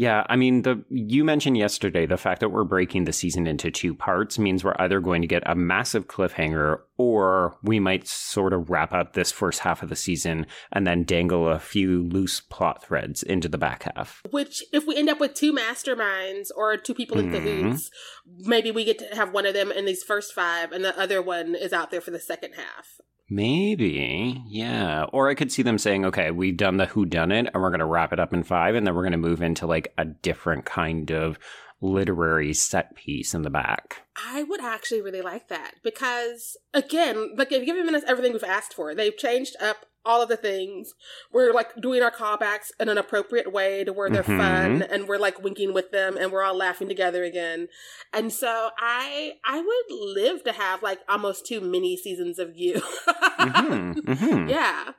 Yeah, 0.00 0.24
I 0.30 0.36
mean 0.36 0.62
the 0.62 0.82
you 0.88 1.24
mentioned 1.24 1.58
yesterday 1.58 2.06
the 2.06 2.16
fact 2.16 2.40
that 2.40 2.48
we're 2.48 2.64
breaking 2.64 3.04
the 3.04 3.12
season 3.12 3.46
into 3.46 3.70
two 3.70 3.94
parts 3.94 4.38
means 4.38 4.64
we're 4.64 4.74
either 4.78 4.98
going 4.98 5.20
to 5.20 5.28
get 5.28 5.42
a 5.44 5.54
massive 5.54 6.08
cliffhanger 6.08 6.78
or 6.96 7.58
we 7.62 7.80
might 7.80 8.08
sort 8.08 8.54
of 8.54 8.70
wrap 8.70 8.94
up 8.94 9.12
this 9.12 9.30
first 9.30 9.60
half 9.60 9.82
of 9.82 9.90
the 9.90 9.96
season 9.96 10.46
and 10.72 10.86
then 10.86 11.04
dangle 11.04 11.50
a 11.50 11.58
few 11.58 12.04
loose 12.04 12.40
plot 12.40 12.82
threads 12.82 13.22
into 13.22 13.46
the 13.46 13.58
back 13.58 13.82
half. 13.94 14.22
Which, 14.30 14.64
if 14.72 14.86
we 14.86 14.96
end 14.96 15.10
up 15.10 15.20
with 15.20 15.34
two 15.34 15.52
masterminds 15.52 16.48
or 16.56 16.78
two 16.78 16.94
people 16.94 17.18
in 17.18 17.28
Mhm. 17.28 17.32
cahoots, 17.32 17.90
maybe 18.38 18.70
we 18.70 18.86
get 18.86 19.00
to 19.00 19.14
have 19.14 19.34
one 19.34 19.44
of 19.44 19.52
them 19.52 19.70
in 19.70 19.84
these 19.84 20.02
first 20.02 20.32
five, 20.32 20.72
and 20.72 20.82
the 20.82 20.98
other 20.98 21.20
one 21.20 21.54
is 21.54 21.74
out 21.74 21.90
there 21.90 22.00
for 22.00 22.10
the 22.10 22.18
second 22.18 22.54
half. 22.54 23.02
Maybe, 23.32 24.42
yeah. 24.48 25.04
Or 25.12 25.28
I 25.30 25.34
could 25.34 25.52
see 25.52 25.62
them 25.62 25.78
saying, 25.78 26.04
"Okay, 26.04 26.32
we've 26.32 26.56
done 26.56 26.78
the 26.78 26.86
who 26.86 27.06
done 27.06 27.30
it 27.30 27.48
and 27.52 27.62
we're 27.62 27.70
going 27.70 27.78
to 27.78 27.86
wrap 27.86 28.12
it 28.12 28.18
up 28.18 28.34
in 28.34 28.42
5 28.42 28.74
and 28.74 28.84
then 28.84 28.94
we're 28.94 29.02
going 29.02 29.12
to 29.12 29.18
move 29.18 29.40
into 29.40 29.66
like 29.68 29.92
a 29.96 30.04
different 30.04 30.64
kind 30.64 31.12
of 31.12 31.38
literary 31.80 32.52
set 32.54 32.94
piece 32.94 33.34
in 33.34 33.42
the 33.42 33.50
back." 33.50 34.02
I 34.16 34.42
would 34.42 34.60
actually 34.60 35.00
really 35.02 35.22
like 35.22 35.48
that 35.48 35.74
because, 35.82 36.56
again, 36.74 37.34
like 37.36 37.50
they've 37.50 37.64
given 37.64 37.94
us 37.94 38.02
everything 38.06 38.32
we've 38.32 38.44
asked 38.44 38.74
for. 38.74 38.94
They've 38.94 39.16
changed 39.16 39.56
up 39.60 39.86
all 40.02 40.22
of 40.22 40.30
the 40.30 40.36
things. 40.36 40.94
We're 41.30 41.52
like 41.52 41.74
doing 41.80 42.02
our 42.02 42.10
callbacks 42.10 42.70
in 42.80 42.88
an 42.88 42.96
appropriate 42.96 43.52
way 43.52 43.84
to 43.84 43.92
where 43.92 44.08
they're 44.08 44.22
Mhm. 44.22 44.38
fun, 44.38 44.82
and 44.82 45.06
we're 45.06 45.18
like 45.18 45.42
winking 45.42 45.74
with 45.74 45.90
them, 45.90 46.16
and 46.16 46.32
we're 46.32 46.42
all 46.42 46.56
laughing 46.56 46.88
together 46.88 47.22
again. 47.22 47.68
And 48.12 48.32
so 48.32 48.70
I, 48.78 49.34
I 49.44 49.60
would 49.60 49.96
live 50.14 50.42
to 50.44 50.52
have 50.52 50.82
like 50.82 51.00
almost 51.08 51.44
two 51.46 51.60
mini 51.60 51.96
seasons 51.98 52.38
of 52.38 52.56
you. 52.56 52.74
Mhm, 52.76 53.94
mhm. 54.04 54.48
Yeah. 54.50 54.92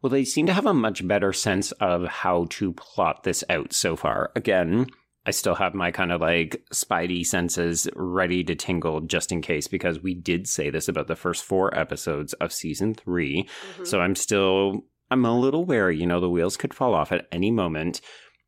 Well, 0.00 0.10
they 0.10 0.24
seem 0.24 0.46
to 0.46 0.52
have 0.54 0.66
a 0.66 0.74
much 0.74 1.06
better 1.06 1.32
sense 1.32 1.70
of 1.72 2.06
how 2.08 2.46
to 2.50 2.72
plot 2.72 3.22
this 3.24 3.44
out 3.50 3.72
so 3.72 3.96
far. 3.96 4.32
Again, 4.34 4.86
I 5.24 5.30
still 5.30 5.54
have 5.54 5.74
my 5.74 5.90
kind 5.90 6.10
of 6.10 6.20
like 6.20 6.64
spidey 6.72 7.24
senses 7.24 7.88
ready 7.94 8.42
to 8.44 8.54
tingle 8.54 9.00
just 9.02 9.30
in 9.30 9.40
case 9.40 9.68
because 9.68 10.02
we 10.02 10.14
did 10.14 10.48
say 10.48 10.68
this 10.68 10.88
about 10.88 11.06
the 11.06 11.16
first 11.16 11.44
four 11.44 11.76
episodes 11.78 12.32
of 12.34 12.52
season 12.52 12.94
3. 12.94 13.48
Mhm. 13.78 13.86
So 13.86 14.00
I'm 14.00 14.16
still 14.16 14.84
I'm 15.10 15.24
a 15.26 15.38
little 15.38 15.66
wary, 15.66 15.98
you 15.98 16.06
know, 16.06 16.20
the 16.20 16.30
wheels 16.30 16.56
could 16.56 16.72
fall 16.72 16.94
off 16.94 17.12
at 17.12 17.28
any 17.30 17.50
moment. 17.50 18.00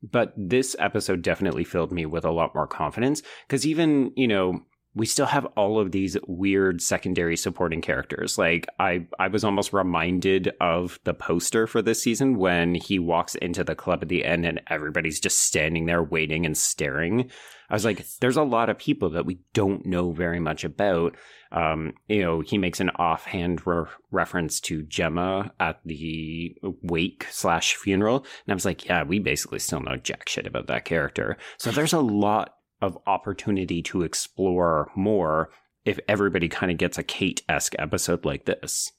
But 0.03 0.33
this 0.37 0.75
episode 0.79 1.23
definitely 1.23 1.65
filled 1.65 1.93
me 1.93 2.07
with 2.07 2.25
a 2.25 2.31
lot 2.31 2.55
more 2.55 2.67
confidence 2.67 3.23
because 3.47 3.67
even, 3.67 4.13
you 4.17 4.29
know, 4.29 4.61
we 4.95 5.07
still 5.07 5.27
have 5.27 5.47
all 5.57 5.81
of 5.81 5.91
these 5.91 6.17
weird 6.27 6.81
secondary 6.81 7.37
supporting 7.37 7.81
characters. 7.81 8.39
Like 8.39 8.67
I 8.79 9.07
I 9.19 9.29
was 9.29 9.45
almost 9.45 9.73
reminded 9.73 10.53
of 10.61 10.99
the 11.05 11.15
poster 11.15 11.67
for 11.67 11.83
this 11.83 12.03
season 12.03 12.37
when 12.39 12.75
he 12.75 12.99
walks 12.99 13.35
into 13.35 13.65
the 13.65 13.75
club 13.75 14.01
at 14.03 14.09
the 14.09 14.25
end 14.25 14.47
and 14.47 14.61
everybody's 14.69 15.21
just 15.21 15.43
standing 15.43 15.87
there 15.87 16.03
waiting 16.03 16.47
and 16.47 16.57
staring. 16.57 17.31
I 17.71 17.75
was 17.75 17.85
like, 17.85 18.07
there's 18.21 18.37
a 18.37 18.43
lot 18.43 18.69
of 18.69 18.79
people 18.79 19.11
that 19.11 19.27
we 19.27 19.41
don't 19.53 19.87
know 19.87 20.13
very 20.13 20.39
much 20.39 20.65
about. 20.65 21.17
Um, 21.51 21.95
you 22.09 22.23
know, 22.23 22.41
he 22.41 22.59
makes 22.59 22.79
an 22.79 22.91
offhand 22.91 23.67
re- 23.67 23.87
reference 24.11 24.61
to 24.61 24.83
Gemma 24.83 25.53
at 25.59 25.81
the 25.85 26.55
wake 26.83 27.27
slash 27.31 27.75
funeral. 27.75 28.19
And 28.19 28.53
I 28.53 28.55
was 28.55 28.65
like, 28.65 28.85
yeah, 28.85 29.03
we 29.03 29.19
basically 29.19 29.61
still 29.61 29.81
know 29.81 29.97
jack 29.97 30.29
shit 30.29 30.47
about 30.47 30.67
that 30.67 30.85
character. 30.85 31.37
So 31.59 31.71
there's 31.71 31.93
a 31.93 32.01
lot 32.01 32.55
of 32.85 32.99
opportunity 33.07 33.83
to 33.83 34.03
explore 34.03 34.91
more 34.95 35.51
if 35.85 35.99
everybody 36.09 36.49
kind 36.49 36.71
of 36.73 36.79
gets 36.79 36.99
a 36.99 37.03
Kate 37.03 37.43
esque 37.49 37.75
episode 37.79 38.25
like 38.25 38.45
this. 38.45 38.93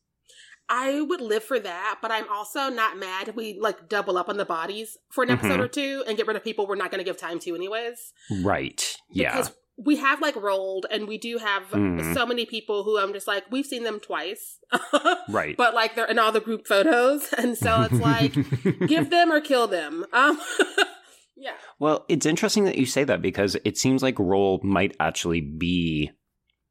I 0.67 0.99
would 1.01 1.21
live 1.21 1.43
for 1.43 1.59
that, 1.59 1.99
but 2.01 2.09
I'm 2.11 2.27
also 2.27 2.69
not 2.69 2.97
mad 2.97 3.27
if 3.27 3.35
we 3.35 3.57
like 3.59 3.87
double 3.87 4.17
up 4.17 4.29
on 4.29 4.37
the 4.37 4.45
bodies 4.45 4.97
for 5.11 5.23
an 5.23 5.29
episode 5.29 5.59
Mhm. 5.59 5.63
or 5.63 5.67
two 5.67 6.03
and 6.07 6.17
get 6.17 6.25
rid 6.25 6.35
of 6.35 6.43
people 6.43 6.65
we're 6.65 6.75
not 6.75 6.89
going 6.89 6.97
to 6.99 7.03
give 7.09 7.17
time 7.17 7.37
to 7.39 7.53
anyways. 7.55 8.13
Right. 8.43 8.97
Yeah. 9.11 9.31
Because 9.37 9.51
we 9.77 9.97
have 9.97 10.21
like 10.21 10.35
rolled 10.35 10.87
and 10.89 11.07
we 11.07 11.19
do 11.19 11.37
have 11.37 11.63
Mhm. 11.69 12.15
so 12.15 12.25
many 12.25 12.45
people 12.47 12.83
who 12.83 12.97
I'm 12.97 13.13
just 13.13 13.27
like, 13.27 13.43
we've 13.51 13.65
seen 13.65 13.83
them 13.83 13.99
twice. 13.99 14.57
right. 15.29 15.55
but 15.55 15.75
like 15.75 15.95
they're 15.95 16.05
in 16.05 16.17
all 16.17 16.31
the 16.31 16.39
group 16.41 16.65
photos. 16.65 17.31
And 17.33 17.55
so 17.57 17.81
it's 17.83 17.99
like, 18.01 18.33
give 18.87 19.11
them 19.11 19.31
or 19.31 19.41
kill 19.41 19.67
them. 19.67 20.05
Um, 20.13 20.39
yeah. 21.35 21.53
Well, 21.79 22.05
it's 22.07 22.25
interesting 22.25 22.65
that 22.65 22.77
you 22.77 22.85
say 22.85 23.03
that 23.03 23.21
because 23.21 23.57
it 23.65 23.77
seems 23.77 24.01
like 24.01 24.15
Roald 24.15 24.63
might 24.63 24.95
actually 24.99 25.41
be 25.41 26.11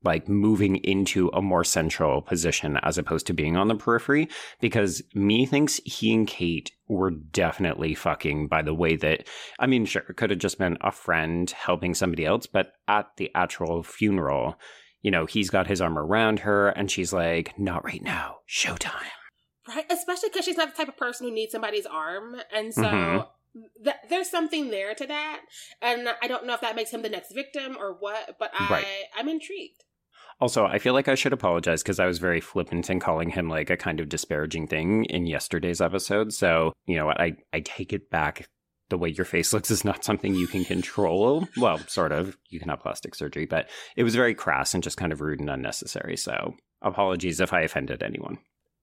like 0.03 0.29
moving 0.29 0.77
into 0.77 1.29
a 1.33 1.41
more 1.41 1.65
central 1.65 2.21
position 2.21 2.79
as 2.83 2.99
opposed 2.99 3.27
to 3.27 3.33
being 3.33 3.57
on 3.57 3.69
the 3.69 3.75
periphery 3.75 4.29
because 4.61 5.03
me 5.15 5.47
thinks 5.47 5.81
he 5.85 6.13
and 6.13 6.27
Kate 6.29 6.73
were 6.89 7.11
definitely 7.11 7.95
fucking 7.95 8.49
by 8.49 8.61
the 8.61 8.75
way 8.75 8.97
that 8.97 9.27
I 9.59 9.67
mean 9.67 9.87
sure 9.87 10.03
it 10.09 10.17
could 10.19 10.29
have 10.29 10.39
just 10.39 10.59
been 10.59 10.77
a 10.83 10.93
friend 10.93 11.51
helping 11.51 11.95
somebody 11.95 12.27
else 12.27 12.47
but 12.47 12.73
at 12.87 13.07
the 13.17 13.31
actual 13.35 13.83
funeral 13.83 14.57
you 15.01 15.11
know 15.11 15.25
he's 15.25 15.49
got 15.49 15.69
his 15.69 15.81
arm 15.81 15.99
around 15.99 16.41
her 16.41 16.69
and 16.69 16.91
she's 16.91 17.15
like 17.15 17.59
not 17.59 17.83
right 17.85 18.03
now 18.03 18.37
showtime 18.47 19.09
Right. 19.67 19.87
Especially 19.91 20.29
because 20.29 20.45
she's 20.45 20.59
not 20.59 20.71
the 20.71 20.77
type 20.77 20.89
of 20.89 20.97
person 20.99 21.27
who 21.27 21.33
needs 21.35 21.53
somebody's 21.53 21.87
arm. 21.87 22.37
And 22.55 22.75
so 22.75 22.83
Mhm. 22.83 23.27
Th- 23.83 23.97
there's 24.09 24.31
something 24.31 24.71
there 24.71 24.95
to 24.95 25.07
that. 25.07 25.41
And 25.83 26.09
I 26.23 26.27
don't 26.29 26.47
know 26.47 26.55
if 26.55 26.61
that 26.61 26.77
makes 26.77 26.91
him 26.91 27.03
the 27.03 27.09
next 27.09 27.33
victim 27.35 27.77
or 27.79 27.97
what, 27.99 28.37
but 28.39 28.51
I, 28.59 28.69
Right. 28.71 28.87
I'm 29.17 29.29
intrigued. 29.29 29.85
Also, 30.41 30.67
I 30.67 30.79
feel 30.79 30.95
like 30.95 31.07
I 31.09 31.15
should 31.15 31.33
apologize 31.33 31.83
because 31.83 32.01
I 32.01 32.07
was 32.07 32.19
very 32.19 32.41
flippant 32.41 32.91
in 32.91 32.99
calling 32.99 33.31
him 33.31 33.49
like 33.49 33.71
a 33.71 33.77
kind 33.77 34.01
of 34.01 34.09
disparaging 34.09 34.67
thing 34.67 35.05
in 35.05 35.27
yesterday's 35.27 35.81
episode. 35.81 36.33
So, 36.33 36.73
you 36.87 36.97
know 36.97 37.07
what? 37.07 37.21
I, 37.21 37.37
I 37.53 37.61
take 37.61 37.93
it 37.93 38.11
back. 38.11 38.49
The 38.91 38.99
way 38.99 39.09
your 39.11 39.25
face 39.25 39.53
looks 39.55 39.71
is 39.71 39.85
not 39.85 40.05
something 40.05 40.35
you 40.35 40.47
can 40.49 40.65
control. 40.65 41.47
Well, 41.57 41.79
sort 41.87 42.13
of. 42.13 42.37
You 42.51 42.59
can 42.59 42.69
have 42.69 42.81
plastic 42.81 43.15
surgery, 43.15 43.47
but 43.47 43.71
it 43.97 44.03
was 44.03 44.15
very 44.17 44.35
crass 44.35 44.75
and 44.75 44.83
just 44.83 44.97
kind 44.97 45.13
of 45.13 45.21
rude 45.21 45.41
and 45.41 45.49
unnecessary. 45.49 46.17
So, 46.17 46.55
apologies 46.83 47.41
if 47.41 47.53
I 47.53 47.61
offended 47.63 48.03
anyone. 48.03 48.39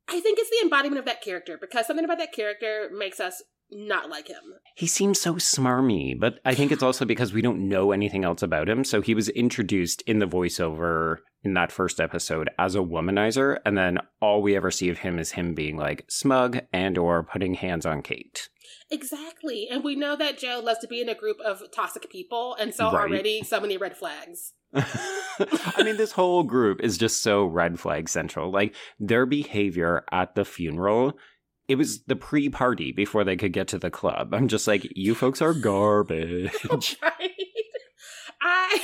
I 0.07 0.19
think 0.19 0.39
it's 0.39 0.49
the 0.49 0.63
embodiment 0.63 0.99
of 0.99 1.05
that 1.05 1.21
character 1.21 1.57
because 1.59 1.85
something 1.85 2.03
about 2.05 2.17
that 2.17 2.33
character 2.33 2.89
makes 2.91 3.19
us 3.19 3.43
not 3.71 4.09
like 4.09 4.27
him. 4.27 4.41
He 4.75 4.87
seems 4.87 5.19
so 5.19 5.35
smarmy, 5.35 6.19
but 6.19 6.39
I 6.45 6.53
think 6.55 6.71
it's 6.71 6.83
also 6.83 7.05
because 7.05 7.33
we 7.33 7.41
don't 7.41 7.67
know 7.69 7.91
anything 7.91 8.23
else 8.25 8.41
about 8.41 8.69
him. 8.69 8.83
So 8.83 9.01
he 9.01 9.13
was 9.15 9.29
introduced 9.29 10.01
in 10.03 10.19
the 10.19 10.25
voiceover 10.27 11.17
in 11.43 11.53
that 11.55 11.71
first 11.71 11.99
episode 11.99 12.49
as 12.59 12.75
a 12.75 12.79
womanizer, 12.79 13.57
and 13.65 13.77
then 13.77 13.97
all 14.21 14.41
we 14.41 14.55
ever 14.55 14.71
see 14.71 14.89
of 14.89 14.99
him 14.99 15.17
is 15.19 15.31
him 15.31 15.53
being 15.55 15.75
like 15.77 16.05
smug 16.09 16.59
and 16.71 16.97
or 16.97 17.23
putting 17.23 17.55
hands 17.55 17.85
on 17.85 18.01
Kate. 18.01 18.49
Exactly. 18.91 19.67
And 19.71 19.83
we 19.83 19.95
know 19.95 20.15
that 20.17 20.37
Joe 20.37 20.61
loves 20.63 20.79
to 20.79 20.87
be 20.87 21.01
in 21.01 21.09
a 21.09 21.15
group 21.15 21.37
of 21.39 21.63
toxic 21.73 22.09
people. 22.11 22.55
And 22.59 22.73
so 22.73 22.91
Right. 22.91 23.09
already 23.09 23.41
so 23.43 23.59
many 23.59 23.77
red 23.77 23.95
flags. 23.97 24.53
I 24.73 25.83
mean, 25.83 25.97
this 25.97 26.11
whole 26.11 26.43
group 26.43 26.81
is 26.81 26.97
just 26.97 27.21
so 27.23 27.45
red 27.45 27.79
flag 27.79 28.07
central. 28.09 28.51
Like 28.51 28.75
their 28.99 29.25
behavior 29.25 30.03
at 30.11 30.35
the 30.35 30.45
funeral, 30.45 31.13
it 31.71 31.77
was 31.77 32.03
the 32.03 32.15
pre 32.15 32.49
party 32.49 32.91
before 32.91 33.23
they 33.23 33.37
could 33.37 33.53
get 33.53 33.67
to 33.69 33.79
the 33.79 33.89
club. 33.89 34.33
I'm 34.33 34.47
just 34.47 34.67
like, 34.67 34.85
you 34.95 35.15
folks 35.15 35.41
are 35.41 35.53
garbage. 35.53 36.97
right? 37.01 37.31
I, 38.41 38.81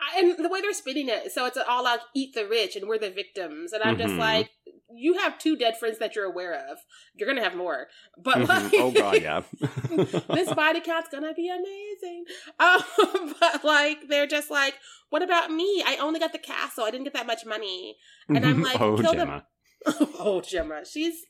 I 0.00 0.18
and 0.20 0.44
the 0.44 0.48
way 0.48 0.60
they're 0.60 0.72
spinning 0.74 1.08
it, 1.08 1.32
so 1.32 1.46
it's 1.46 1.56
all 1.68 1.86
out 1.86 2.00
eat 2.14 2.34
the 2.34 2.46
rich 2.46 2.76
and 2.76 2.86
we're 2.86 2.98
the 2.98 3.10
victims. 3.10 3.72
And 3.72 3.82
I'm 3.82 3.96
just 3.96 4.12
Mhm. 4.14 4.18
like, 4.18 4.50
you 4.94 5.14
have 5.18 5.38
two 5.38 5.56
dead 5.56 5.78
friends 5.78 5.98
that 5.98 6.14
you're 6.14 6.26
aware 6.26 6.54
of. 6.70 6.78
You're 7.14 7.28
gonna 7.28 7.42
have 7.42 7.54
more. 7.56 7.88
But 8.22 8.36
Mhm. 8.38 8.48
like 8.48 8.72
oh 8.74 8.90
god, 8.90 9.22
yeah. 9.22 9.42
this 10.34 10.52
body 10.52 10.80
count's 10.80 11.08
gonna 11.08 11.32
be 11.34 11.48
amazing. 11.48 12.24
Um, 12.58 13.34
but 13.40 13.64
like 13.64 14.08
they're 14.08 14.26
just 14.26 14.50
like, 14.50 14.74
what 15.08 15.22
about 15.22 15.50
me? 15.50 15.82
I 15.86 15.96
only 15.96 16.20
got 16.20 16.32
the 16.32 16.38
castle. 16.38 16.84
I 16.84 16.90
didn't 16.90 17.04
get 17.04 17.14
that 17.14 17.26
much 17.26 17.46
money. 17.46 17.96
And 18.28 18.44
I'm 18.44 18.62
like, 18.62 18.80
oh 18.80 18.96
kill 18.98 19.14
them- 19.14 19.28
Gemma. 19.28 19.46
oh, 20.18 20.42
Gemma, 20.42 20.82
she's. 20.84 21.24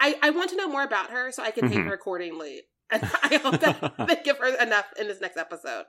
I 0.00 0.16
I 0.22 0.30
want 0.30 0.50
to 0.50 0.56
know 0.56 0.68
more 0.68 0.82
about 0.84 1.10
her 1.10 1.30
so 1.32 1.42
I 1.42 1.50
can 1.50 1.68
hate 1.68 1.78
Mhm. 1.78 1.86
her 1.86 1.94
accordingly. 1.94 2.62
And 2.90 3.02
I 3.22 3.36
hope 3.36 3.60
that 3.60 3.94
they 4.08 4.16
give 4.24 4.38
her 4.38 4.46
enough 4.56 4.86
in 4.98 5.08
this 5.08 5.20
next 5.20 5.36
episode. 5.36 5.84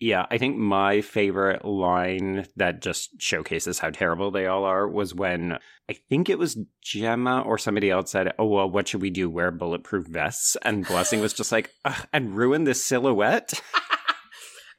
Yeah, 0.00 0.24
I 0.30 0.38
think 0.38 0.56
my 0.56 1.02
favorite 1.02 1.62
line 1.62 2.46
that 2.56 2.80
just 2.80 3.20
showcases 3.20 3.78
how 3.80 3.90
terrible 3.90 4.30
they 4.30 4.46
all 4.46 4.64
are 4.64 4.88
was 4.88 5.14
when 5.14 5.58
I 5.90 5.92
think 6.08 6.30
it 6.30 6.38
was 6.38 6.58
Gemma 6.82 7.42
or 7.42 7.58
somebody 7.58 7.90
else 7.90 8.10
said, 8.10 8.32
"Oh 8.38 8.46
well, 8.46 8.70
what 8.70 8.88
should 8.88 9.02
we 9.02 9.10
do? 9.10 9.28
Wear 9.28 9.50
bulletproof 9.50 10.06
vests?" 10.06 10.56
And 10.62 10.86
Blessing 10.86 11.20
was 11.20 11.34
just 11.34 11.52
like, 11.52 11.70
"And 12.14 12.34
ruin 12.34 12.64
this 12.64 12.82
silhouette." 12.82 13.52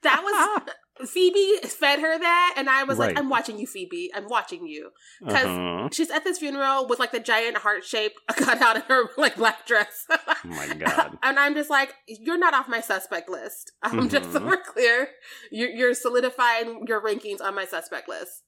That 0.01 0.21
was 0.21 0.73
Phoebe 1.07 1.57
fed 1.67 1.99
her 2.01 2.19
that, 2.19 2.53
and 2.55 2.69
I 2.69 2.83
was 2.83 2.97
Right. 2.99 3.07
like, 3.09 3.17
I'm 3.19 3.27
watching 3.29 3.57
you, 3.57 3.65
Phoebe. 3.65 4.11
I'm 4.13 4.29
watching 4.29 4.67
you. 4.67 4.91
Because 5.19 5.45
Uh-huh. 5.47 5.89
she's 5.91 6.11
at 6.11 6.23
this 6.23 6.37
funeral 6.37 6.87
with 6.87 6.99
like 6.99 7.11
the 7.11 7.19
giant 7.19 7.57
heart 7.57 7.83
shape 7.83 8.13
cut 8.35 8.61
out 8.61 8.77
of 8.77 8.83
her 8.83 9.09
like 9.17 9.35
black 9.35 9.65
dress. 9.65 10.05
Oh 10.09 10.35
my 10.43 10.67
god. 10.75 11.17
and 11.23 11.39
I'm 11.39 11.55
just 11.55 11.71
like, 11.71 11.95
you're 12.07 12.37
not 12.37 12.53
off 12.53 12.67
my 12.69 12.79
suspect 12.79 13.27
list. 13.27 13.71
I'm 13.81 14.07
just 14.07 14.31
so 14.31 14.39
Mhm. 14.39 14.45
we're 14.47 14.61
clear. 14.61 15.09
You're, 15.51 15.69
you're 15.69 15.93
solidifying 15.95 16.85
your 16.87 17.01
rankings 17.01 17.41
on 17.41 17.55
my 17.55 17.65
suspect 17.65 18.07
list. 18.07 18.43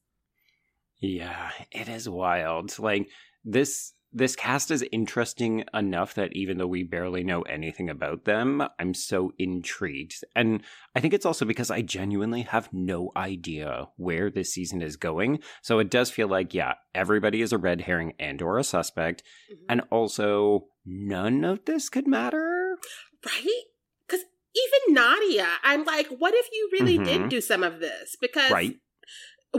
Yeah, 0.98 1.50
it 1.72 1.88
is 1.88 2.08
wild. 2.08 2.78
Like 2.78 3.08
this 3.44 3.92
this 4.16 4.34
cast 4.34 4.70
is 4.70 4.82
interesting 4.92 5.64
enough 5.74 6.14
that 6.14 6.34
even 6.34 6.56
though 6.56 6.66
we 6.66 6.82
barely 6.82 7.22
know 7.22 7.42
anything 7.42 7.90
about 7.90 8.24
them, 8.24 8.62
I'm 8.78 8.94
so 8.94 9.32
intrigued. 9.38 10.24
And 10.34 10.62
I 10.94 11.00
think 11.00 11.12
it's 11.12 11.26
also 11.26 11.44
because 11.44 11.70
I 11.70 11.82
genuinely 11.82 12.42
have 12.42 12.72
no 12.72 13.12
idea 13.14 13.88
where 13.96 14.30
this 14.30 14.54
season 14.54 14.80
is 14.80 14.96
going. 14.96 15.40
So 15.60 15.78
it 15.80 15.90
does 15.90 16.10
feel 16.10 16.28
like, 16.28 16.54
yeah, 16.54 16.74
everybody 16.94 17.42
is 17.42 17.52
a 17.52 17.58
red 17.58 17.82
herring 17.82 18.14
and 18.18 18.40
or 18.40 18.56
a 18.56 18.64
suspect. 18.64 19.22
Mhm. 19.52 19.56
And 19.68 19.82
also 19.90 20.68
none 20.86 21.44
of 21.44 21.66
this 21.66 21.88
could 21.90 22.06
matter. 22.06 22.78
right? 23.24 23.62
Because 24.06 24.24
even 24.54 24.94
Nadia, 24.94 25.48
I'm 25.64 25.84
like, 25.84 26.06
what 26.08 26.32
if 26.34 26.46
you 26.52 26.68
really 26.72 26.98
Mhm. 26.98 27.04
did 27.04 27.28
do 27.28 27.40
some 27.40 27.62
of 27.62 27.80
this? 27.80 28.16
Because 28.20 28.50
Right. 28.52 28.76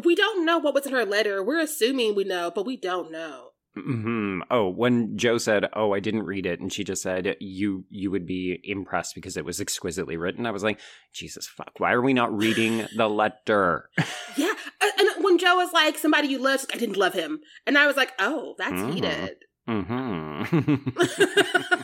we 0.03 0.15
don't 0.15 0.45
know 0.45 0.57
what 0.57 0.73
was 0.73 0.85
in 0.85 0.93
her 0.93 1.05
letter. 1.05 1.43
We're 1.43 1.59
assuming 1.59 2.15
we 2.15 2.23
know, 2.23 2.49
but 2.49 2.65
we 2.65 2.77
don't 2.77 3.11
know. 3.11 3.51
Hmm 3.81 4.41
Oh, 4.51 4.69
when 4.69 5.17
Joe 5.17 5.37
said, 5.37 5.67
"Oh, 5.73 5.93
I 5.93 5.99
didn't 5.99 6.23
read 6.23 6.45
it," 6.45 6.59
and 6.59 6.71
she 6.71 6.83
just 6.83 7.01
said, 7.01 7.35
"You 7.39 7.85
you 7.89 8.11
would 8.11 8.25
be 8.25 8.59
impressed 8.63 9.15
because 9.15 9.37
it 9.37 9.45
was 9.45 9.59
exquisitely 9.61 10.17
written," 10.17 10.45
I 10.45 10.51
was 10.51 10.63
like, 10.63 10.79
"Jesus 11.13 11.47
fuck! 11.47 11.71
Why 11.79 11.93
are 11.93 12.01
we 12.01 12.13
not 12.13 12.35
reading 12.35 12.87
the 12.95 13.07
letter?" 13.09 13.89
Yeah. 14.35 14.53
And 14.99 15.23
when 15.23 15.37
Joe 15.37 15.55
was 15.55 15.73
like, 15.73 15.97
somebody 15.97 16.27
you 16.27 16.39
love, 16.39 16.65
I 16.73 16.77
didn't 16.77 16.97
love 16.97 17.13
him. 17.13 17.39
And 17.65 17.77
I 17.77 17.87
was 17.87 17.95
like, 17.97 18.11
oh, 18.19 18.55
that's 18.57 18.73
Mhm. 18.73 18.93
heated. 18.93 19.35
hmm 19.67 20.43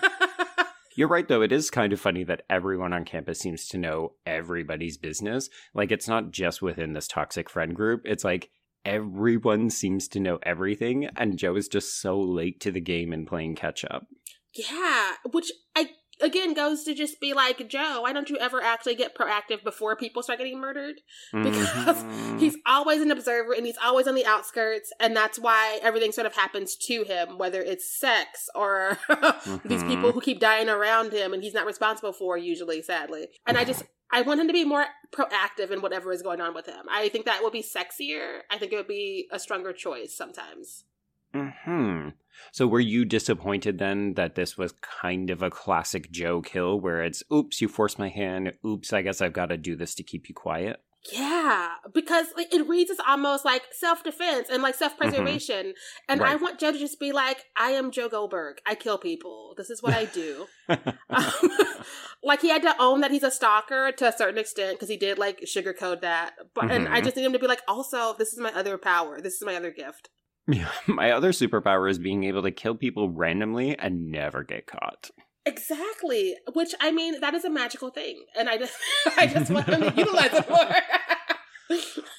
You're 0.95 1.07
right, 1.07 1.27
though. 1.27 1.41
It 1.41 1.51
is 1.51 1.71
kind 1.71 1.91
of 1.91 1.99
funny 1.99 2.23
that 2.25 2.43
everyone 2.51 2.93
on 2.93 3.03
campus 3.03 3.39
seems 3.39 3.67
to 3.69 3.79
know 3.79 4.13
everybody's 4.27 4.97
business. 4.97 5.49
Like, 5.73 5.91
it's 5.91 6.07
not 6.07 6.29
just 6.31 6.61
within 6.61 6.93
this 6.93 7.07
toxic 7.07 7.49
friend 7.49 7.75
group. 7.75 8.01
It's 8.05 8.23
like 8.23 8.51
everyone 8.85 9.69
seems 9.69 10.07
to 10.09 10.19
know 10.19 10.39
everything, 10.43 11.07
and 11.15 11.37
Joe 11.37 11.55
is 11.55 11.67
just 11.67 11.99
so 12.01 12.19
late 12.19 12.59
to 12.61 12.71
the 12.71 12.81
game 12.81 13.13
and 13.13 13.27
playing 13.27 13.55
catch 13.55 13.85
up. 13.85 14.07
yeah. 14.53 15.13
Which 15.31 15.51
I 15.75 15.89
again 16.23 16.53
goes 16.53 16.83
to 16.85 16.93
just 16.95 17.19
be 17.19 17.33
like, 17.33 17.67
Joe, 17.67 18.01
why 18.01 18.13
don't 18.13 18.29
you 18.29 18.37
ever 18.37 18.61
actually 18.61 18.95
get 18.95 19.15
proactive 19.15 19.63
before 19.63 19.95
people 19.95 20.23
start 20.23 20.39
getting 20.39 20.59
murdered? 20.59 20.95
Because 21.31 22.03
Mhm. 22.03 22.39
He's 22.39 22.57
always 22.65 23.01
an 23.01 23.11
observer 23.11 23.53
and 23.53 23.65
he's 23.65 23.77
always 23.83 24.07
on 24.07 24.15
the 24.15 24.25
outskirts, 24.25 24.91
and 24.99 25.15
that's 25.15 25.37
why 25.37 25.79
everything 25.83 26.11
sort 26.11 26.25
of 26.27 26.35
happens 26.35 26.75
to 26.87 27.03
him, 27.03 27.37
whether 27.37 27.61
it's 27.61 27.87
sex 27.99 28.49
or 28.55 28.97
these 29.65 29.83
Mhm. 29.83 29.87
people 29.87 30.11
who 30.11 30.21
keep 30.21 30.39
dying 30.39 30.69
around 30.69 31.13
him 31.13 31.33
and 31.33 31.43
he's 31.43 31.53
not 31.53 31.65
responsible 31.65 32.13
for, 32.13 32.37
usually, 32.37 32.81
sadly. 32.81 33.27
And 33.45 33.57
I 33.57 33.63
just, 33.65 33.83
I 34.11 34.21
want 34.21 34.39
him 34.39 34.47
to 34.47 34.53
be 34.53 34.65
more 34.65 34.85
proactive 35.11 35.71
in 35.71 35.81
whatever 35.81 36.11
is 36.11 36.21
going 36.21 36.41
on 36.41 36.53
with 36.53 36.65
him. 36.65 36.85
I 36.89 37.09
think 37.09 37.25
that 37.25 37.43
would 37.43 37.53
be 37.53 37.63
sexier. 37.63 38.41
I 38.49 38.57
think 38.57 38.71
it 38.71 38.75
would 38.77 38.87
be 38.87 39.27
a 39.31 39.39
stronger 39.39 39.73
choice 39.73 40.15
sometimes. 40.15 40.85
Hmm. 41.33 42.09
So 42.51 42.67
were 42.67 42.79
you 42.79 43.05
disappointed 43.05 43.77
then 43.79 44.13
that 44.15 44.35
this 44.35 44.57
was 44.57 44.73
kind 44.81 45.29
of 45.29 45.41
a 45.41 45.49
classic 45.49 46.11
Joe 46.11 46.41
kill 46.41 46.79
where 46.79 47.01
it's 47.03 47.23
oops, 47.31 47.61
you 47.61 47.67
forced 47.67 47.99
my 47.99 48.09
hand, 48.09 48.53
oops, 48.65 48.93
I 48.93 49.01
guess 49.01 49.21
I've 49.21 49.33
got 49.33 49.47
to 49.47 49.57
do 49.57 49.75
this 49.75 49.95
to 49.95 50.03
keep 50.03 50.29
you 50.29 50.35
quiet? 50.35 50.81
Yeah, 51.11 51.67
because 51.93 52.27
it 52.37 52.65
reads 52.65 52.89
as 52.89 52.97
almost 53.05 53.43
like 53.43 53.63
self 53.71 54.05
defense 54.05 54.47
and 54.49 54.63
like 54.63 54.73
self 54.75 54.97
preservation. 54.97 55.73
And 56.07 56.23
I 56.23 56.37
want 56.37 56.61
Joe 56.61 56.71
to 56.71 56.79
just 56.79 56.97
be 56.97 57.11
like, 57.11 57.43
I 57.57 57.71
am 57.71 57.91
Joe 57.91 58.07
Goldberg. 58.07 58.59
I 58.65 58.75
kill 58.75 58.97
people. 58.97 59.53
This 59.57 59.69
is 59.69 59.83
what 59.83 59.93
I 59.93 60.05
do. 60.05 60.47
like 62.23 62.41
he 62.41 62.49
had 62.49 62.61
to 62.61 62.73
own 62.79 63.01
that 63.01 63.11
he's 63.11 63.23
a 63.23 63.31
stalker 63.31 63.91
to 63.91 64.07
a 64.07 64.17
certain 64.17 64.37
extent 64.37 64.77
because 64.77 64.87
he 64.87 64.95
did 64.95 65.17
like 65.17 65.41
sugarcoat 65.41 66.01
that. 66.01 66.35
But 66.55 66.71
and 66.71 66.87
I 66.87 67.01
Mhm. 67.01 67.03
just 67.03 67.17
need 67.17 67.25
him 67.25 67.33
to 67.33 67.39
be 67.39 67.47
like, 67.47 67.63
also, 67.67 68.15
this 68.17 68.31
is 68.31 68.39
my 68.39 68.53
other 68.53 68.77
power. 68.77 69.19
This 69.19 69.33
is 69.33 69.43
my 69.43 69.55
other 69.55 69.71
gift. 69.71 70.09
Yeah, 70.47 70.69
my 70.87 71.11
other 71.11 71.31
superpower 71.31 71.89
is 71.89 71.99
being 71.99 72.23
able 72.23 72.43
to 72.43 72.51
kill 72.51 72.75
people 72.75 73.09
randomly 73.09 73.77
and 73.77 74.11
never 74.11 74.43
get 74.43 74.67
caught. 74.67 75.09
Exactly. 75.45 76.35
Which 76.53 76.73
I 76.79 76.91
mean, 76.91 77.19
that 77.21 77.33
is 77.33 77.45
a 77.45 77.49
magical 77.49 77.89
thing, 77.89 78.23
and 78.37 78.49
I 78.49 78.57
just, 78.57 78.73
I 79.17 79.27
just 79.27 79.51
want 79.51 79.67
them 79.67 79.81
to 79.81 79.93
utilize 79.97 80.33
it 80.33 80.49
more. 80.49 80.75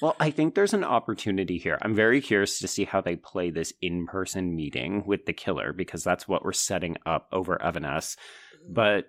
Well, 0.01 0.15
I 0.19 0.31
think 0.31 0.53
there's 0.55 0.73
an 0.73 0.83
opportunity 0.83 1.57
here. 1.57 1.77
I'm 1.81 1.95
very 1.95 2.19
curious 2.19 2.59
to 2.59 2.67
see 2.67 2.83
how 2.83 3.01
they 3.01 3.15
play 3.15 3.51
this 3.51 3.73
in 3.81 4.05
person 4.05 4.55
meeting 4.55 5.03
with 5.05 5.25
the 5.25 5.33
killer 5.33 5.71
because 5.71 6.03
that's 6.03 6.27
what 6.27 6.43
we're 6.43 6.51
setting 6.51 6.97
up 7.05 7.27
over 7.31 7.57
Evanesce. 7.63 8.17
Mm-hmm. 8.17 8.73
But 8.73 9.05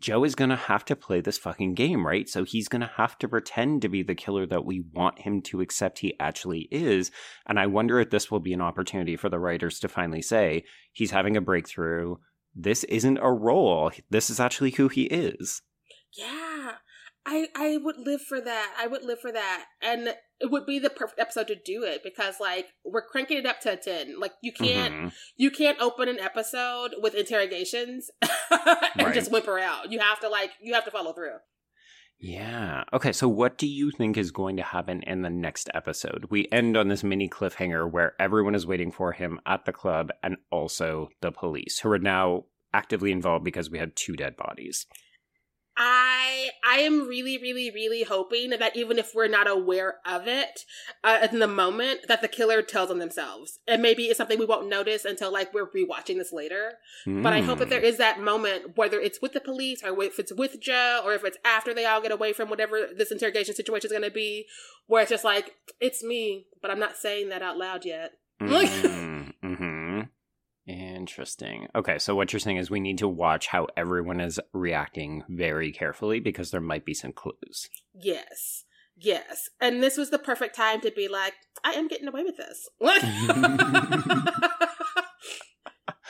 Joe 0.00 0.24
is 0.24 0.34
going 0.34 0.50
to 0.50 0.56
have 0.56 0.84
to 0.86 0.96
play 0.96 1.20
this 1.20 1.38
fucking 1.38 1.74
game, 1.74 2.04
right? 2.04 2.28
So 2.28 2.42
he's 2.42 2.66
going 2.66 2.80
to 2.80 2.90
have 2.96 3.16
to 3.18 3.28
pretend 3.28 3.82
to 3.82 3.88
be 3.88 4.02
the 4.02 4.16
killer 4.16 4.44
that 4.46 4.64
we 4.64 4.84
want 4.92 5.20
him 5.20 5.40
to 5.42 5.60
accept 5.60 6.00
he 6.00 6.18
actually 6.18 6.68
is. 6.72 7.12
And 7.46 7.58
I 7.60 7.66
wonder 7.66 8.00
if 8.00 8.10
this 8.10 8.30
will 8.30 8.40
be 8.40 8.52
an 8.52 8.60
opportunity 8.60 9.16
for 9.16 9.28
the 9.28 9.38
writers 9.38 9.78
to 9.80 9.88
finally 9.88 10.22
say, 10.22 10.64
he's 10.92 11.12
having 11.12 11.36
a 11.36 11.40
breakthrough. 11.40 12.16
This 12.54 12.82
isn't 12.84 13.18
a 13.18 13.30
role. 13.30 13.92
This 14.10 14.28
is 14.28 14.40
actually 14.40 14.72
who 14.72 14.88
he 14.88 15.04
is. 15.04 15.62
Yeah. 16.16 16.72
I 17.26 17.48
I 17.56 17.76
would 17.82 17.98
live 17.98 18.22
for 18.22 18.40
that. 18.40 18.74
I 18.78 18.86
would 18.86 19.02
live 19.02 19.20
for 19.20 19.32
that. 19.32 19.64
And 19.82 20.14
it 20.40 20.50
would 20.50 20.64
be 20.66 20.78
the 20.78 20.90
perfect 20.90 21.18
episode 21.18 21.48
to 21.48 21.56
do 21.56 21.82
it 21.82 22.02
because 22.04 22.36
like 22.40 22.66
we're 22.84 23.02
cranking 23.04 23.38
it 23.38 23.46
up 23.46 23.60
to 23.62 23.72
a 23.72 23.76
10. 23.76 24.20
Like 24.20 24.32
you 24.42 24.52
can't 24.52 24.94
Mhm. 24.94 25.12
you 25.36 25.50
can't 25.50 25.80
open 25.80 26.08
an 26.08 26.20
episode 26.20 26.92
with 27.02 27.14
interrogations 27.14 28.10
and 28.22 28.30
Right. 29.06 29.14
just 29.14 29.32
whimper 29.32 29.58
out. 29.58 29.90
You 29.90 29.98
have 29.98 30.20
to 30.20 30.28
like 30.28 30.50
you 30.62 30.74
have 30.74 30.84
to 30.84 30.90
follow 30.90 31.12
through. 31.12 31.38
Yeah. 32.18 32.84
Okay. 32.94 33.12
So, 33.12 33.28
what 33.28 33.58
do 33.58 33.66
you 33.66 33.90
think 33.90 34.16
is 34.16 34.30
going 34.30 34.56
to 34.56 34.62
happen 34.62 35.02
in 35.02 35.20
the 35.22 35.28
next 35.30 35.68
episode? 35.74 36.26
We 36.30 36.48
end 36.50 36.76
on 36.76 36.88
this 36.88 37.04
mini 37.04 37.28
cliffhanger 37.28 37.90
where 37.90 38.14
everyone 38.18 38.54
is 38.54 38.66
waiting 38.66 38.90
for 38.90 39.12
him 39.12 39.38
at 39.44 39.66
the 39.66 39.72
club 39.72 40.10
and 40.22 40.36
also 40.50 41.10
the 41.20 41.30
police, 41.30 41.80
who 41.80 41.90
are 41.92 41.98
now 41.98 42.44
actively 42.72 43.12
involved 43.12 43.44
because 43.44 43.68
we 43.70 43.78
had 43.78 43.96
two 43.96 44.16
dead 44.16 44.34
bodies. 44.36 44.86
I 45.76 46.50
I 46.66 46.78
am 46.78 47.06
really 47.06 47.38
really 47.38 47.70
really 47.70 48.02
hoping 48.02 48.50
that 48.50 48.76
even 48.76 48.98
if 48.98 49.14
we're 49.14 49.28
not 49.28 49.48
aware 49.48 49.96
of 50.06 50.26
it 50.26 50.64
uh, 51.04 51.28
in 51.30 51.38
the 51.38 51.46
moment 51.46 52.08
that 52.08 52.22
the 52.22 52.28
killer 52.28 52.62
tells 52.62 52.90
on 52.90 52.98
themselves. 52.98 53.58
And 53.68 53.82
maybe 53.82 54.04
it's 54.04 54.16
something 54.16 54.38
we 54.38 54.46
won't 54.46 54.68
notice 54.68 55.04
until 55.04 55.32
like 55.32 55.52
we're 55.52 55.68
rewatching 55.68 56.16
this 56.16 56.32
later. 56.32 56.74
But 57.06 57.32
I 57.32 57.40
hope 57.40 57.58
that 57.58 57.68
there 57.68 57.80
Hmm. 57.80 57.96
that 57.98 58.20
moment, 58.20 58.76
whether 58.76 59.00
it's 59.00 59.20
with 59.20 59.32
the 59.32 59.40
police 59.40 59.82
or 59.82 60.02
if 60.02 60.18
it's 60.18 60.32
with 60.32 60.60
Joe 60.60 61.02
or 61.04 61.12
if 61.12 61.24
it's 61.24 61.38
after 61.44 61.74
they 61.74 61.84
all 61.84 62.00
get 62.00 62.12
away 62.12 62.32
from 62.32 62.48
whatever 62.48 62.88
this 62.96 63.12
interrogation 63.12 63.54
situation 63.54 63.88
is 63.88 63.92
going 63.92 64.02
to 64.02 64.10
be, 64.10 64.46
where 64.86 65.02
it's 65.02 65.10
just 65.10 65.24
like, 65.24 65.54
it's 65.80 66.02
me, 66.02 66.46
but 66.62 66.70
I'm 66.70 66.78
not 66.80 66.96
saying 66.96 67.28
that 67.28 67.42
out 67.42 67.58
loud 67.58 67.84
yet. 67.84 68.12
Mm, 68.40 69.15
Interesting. 70.66 71.68
Okay, 71.74 71.98
so 71.98 72.14
what 72.16 72.32
you're 72.32 72.40
saying 72.40 72.56
is 72.56 72.70
we 72.70 72.80
need 72.80 72.98
to 72.98 73.08
watch 73.08 73.46
how 73.46 73.68
everyone 73.76 74.20
is 74.20 74.40
reacting 74.52 75.22
very 75.28 75.70
carefully 75.70 76.18
because 76.18 76.50
there 76.50 76.60
might 76.60 76.84
be 76.84 76.94
some 76.94 77.12
clues. 77.12 77.68
Yes. 77.94 78.64
Yes. 78.96 79.48
And 79.60 79.82
this 79.82 79.96
was 79.96 80.10
the 80.10 80.18
perfect 80.18 80.56
time 80.56 80.80
to 80.80 80.90
be 80.90 81.06
like, 81.06 81.34
I 81.62 81.72
am 81.72 81.86
getting 81.86 82.08
away 82.08 82.24
with 82.24 82.36
this. 82.36 82.68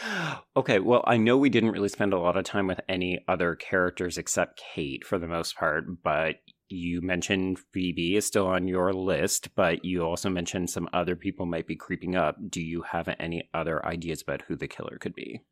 okay, 0.56 0.78
well, 0.78 1.02
I 1.06 1.16
know 1.16 1.36
we 1.36 1.50
didn't 1.50 1.72
really 1.72 1.88
spend 1.88 2.12
a 2.12 2.18
lot 2.18 2.36
of 2.36 2.44
time 2.44 2.66
with 2.66 2.80
any 2.88 3.24
other 3.28 3.54
characters 3.54 4.18
except 4.18 4.62
Kate 4.74 5.04
for 5.04 5.18
the 5.18 5.28
most 5.28 5.56
part, 5.56 6.02
but 6.02 6.36
you 6.68 7.00
mentioned 7.00 7.58
Phoebe 7.72 8.16
is 8.16 8.26
still 8.26 8.46
on 8.46 8.66
your 8.68 8.92
list, 8.92 9.54
but 9.54 9.84
you 9.84 10.02
also 10.02 10.28
mentioned 10.28 10.70
some 10.70 10.88
other 10.92 11.16
people 11.16 11.46
might 11.46 11.66
be 11.66 11.76
creeping 11.76 12.16
up. 12.16 12.36
Do 12.48 12.60
you 12.60 12.82
have 12.82 13.08
any 13.18 13.48
other 13.54 13.84
ideas 13.84 14.22
about 14.22 14.42
who 14.42 14.56
the 14.56 14.68
killer 14.68 14.98
could 14.98 15.14
be? 15.14 15.42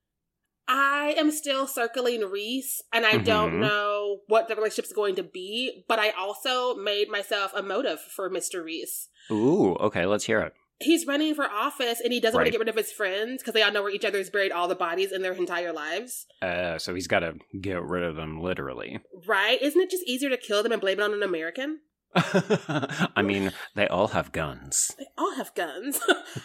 I 0.66 1.14
am 1.18 1.30
still 1.30 1.66
circling 1.66 2.22
Rhys, 2.22 2.80
and 2.92 3.04
I 3.04 3.18
Mhm. 3.18 3.24
don't 3.24 3.60
know 3.60 4.22
what 4.26 4.48
the 4.48 4.56
relationship's 4.56 4.94
going 4.94 5.14
to 5.16 5.22
be, 5.22 5.84
but 5.86 5.98
I 5.98 6.10
also 6.10 6.74
made 6.74 7.10
myself 7.10 7.52
a 7.54 7.62
motive 7.62 8.00
for 8.00 8.30
Mr. 8.30 8.64
Rhys. 8.64 9.08
Ooh, 9.30 9.74
okay, 9.76 10.06
let's 10.06 10.24
hear 10.24 10.40
it. 10.40 10.54
He's 10.80 11.06
running 11.06 11.34
for 11.34 11.44
office 11.50 12.00
and 12.02 12.12
he 12.12 12.20
doesn't 12.20 12.36
want 12.36 12.46
to 12.46 12.50
get 12.50 12.58
rid 12.58 12.68
of 12.68 12.76
his 12.76 12.90
friends 12.92 13.40
because 13.42 13.54
they 13.54 13.62
all 13.62 13.72
know 13.72 13.82
where 13.82 13.92
each 13.92 14.04
other's 14.04 14.28
buried 14.28 14.52
all 14.52 14.66
the 14.68 14.74
bodies 14.74 15.12
in 15.12 15.22
their 15.22 15.32
entire 15.32 15.72
lives. 15.72 16.26
Uh, 16.42 16.78
so 16.78 16.94
he's 16.94 17.06
got 17.06 17.20
to 17.20 17.34
get 17.60 17.80
rid 17.82 18.02
of 18.02 18.16
them 18.16 18.40
literally. 18.40 18.98
Right? 19.26 19.60
Isn't 19.62 19.80
it 19.80 19.90
just 19.90 20.04
easier 20.06 20.30
to 20.30 20.36
kill 20.36 20.62
them 20.62 20.72
and 20.72 20.80
blame 20.80 20.98
it 20.98 21.02
on 21.04 21.14
an 21.14 21.22
American? 21.22 21.80
I 22.16 23.22
mean, 23.22 23.52
they 23.74 23.86
all 23.88 24.08
have 24.08 24.32
guns. 24.32 24.92
They 24.98 25.06
all 25.16 25.34
have 25.36 25.54
guns. 25.54 26.00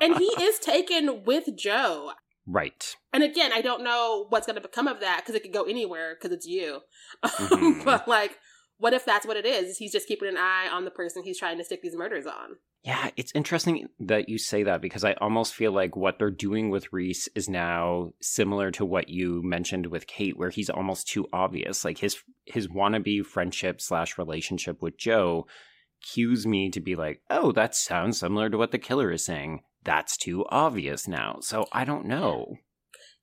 and 0.00 0.16
he 0.16 0.26
is 0.40 0.58
taken 0.58 1.24
with 1.24 1.56
Joe. 1.56 2.12
right. 2.46 2.94
And 3.12 3.22
again, 3.22 3.52
I 3.52 3.60
don't 3.60 3.84
know 3.84 4.26
what's 4.28 4.46
going 4.46 4.56
to 4.56 4.60
become 4.62 4.88
of 4.88 5.00
that 5.00 5.20
because 5.22 5.34
it 5.34 5.42
could 5.42 5.52
go 5.52 5.64
anywhere 5.64 6.14
because 6.14 6.34
it's 6.34 6.46
you. 6.46 6.80
Mhm. 7.24 7.84
but 7.84 8.08
like, 8.08 8.38
what 8.78 8.92
if 8.92 9.04
that's 9.04 9.26
what 9.26 9.36
it 9.36 9.46
is? 9.46 9.78
He's 9.78 9.92
just 9.92 10.08
keeping 10.08 10.28
an 10.28 10.36
eye 10.38 10.68
on 10.70 10.84
the 10.84 10.90
person 10.90 11.22
he's 11.22 11.38
trying 11.38 11.58
to 11.58 11.64
stick 11.64 11.82
these 11.82 11.96
murders 11.96 12.26
on. 12.26 12.56
Yeah, 12.84 13.10
it's 13.16 13.30
interesting 13.34 13.86
that 14.00 14.28
you 14.28 14.38
say 14.38 14.64
that 14.64 14.80
because 14.82 15.04
I 15.04 15.12
almost 15.14 15.54
feel 15.54 15.70
like 15.70 15.94
what 15.94 16.18
they're 16.18 16.30
doing 16.32 16.68
with 16.68 16.92
Rhys 16.92 17.28
is 17.36 17.48
now 17.48 18.10
similar 18.20 18.72
to 18.72 18.84
what 18.84 19.08
you 19.08 19.40
mentioned 19.44 19.86
with 19.86 20.08
Kate, 20.08 20.36
where 20.36 20.50
he's 20.50 20.68
almost 20.68 21.06
too 21.06 21.28
obvious. 21.32 21.84
Like 21.84 21.98
his 21.98 22.16
his 22.44 22.66
wannabe 22.66 23.24
friendship 23.24 23.80
slash 23.80 24.18
relationship 24.18 24.82
with 24.82 24.98
Joe 24.98 25.46
cues 26.12 26.44
me 26.44 26.70
to 26.70 26.80
be 26.80 26.96
like, 26.96 27.22
oh, 27.30 27.52
that 27.52 27.76
sounds 27.76 28.18
similar 28.18 28.50
to 28.50 28.58
what 28.58 28.72
the 28.72 28.78
killer 28.78 29.12
is 29.12 29.24
saying. 29.24 29.60
That's 29.84 30.16
too 30.16 30.44
obvious 30.48 31.06
now. 31.06 31.38
So 31.40 31.66
I 31.70 31.84
don't 31.84 32.06
know. 32.06 32.56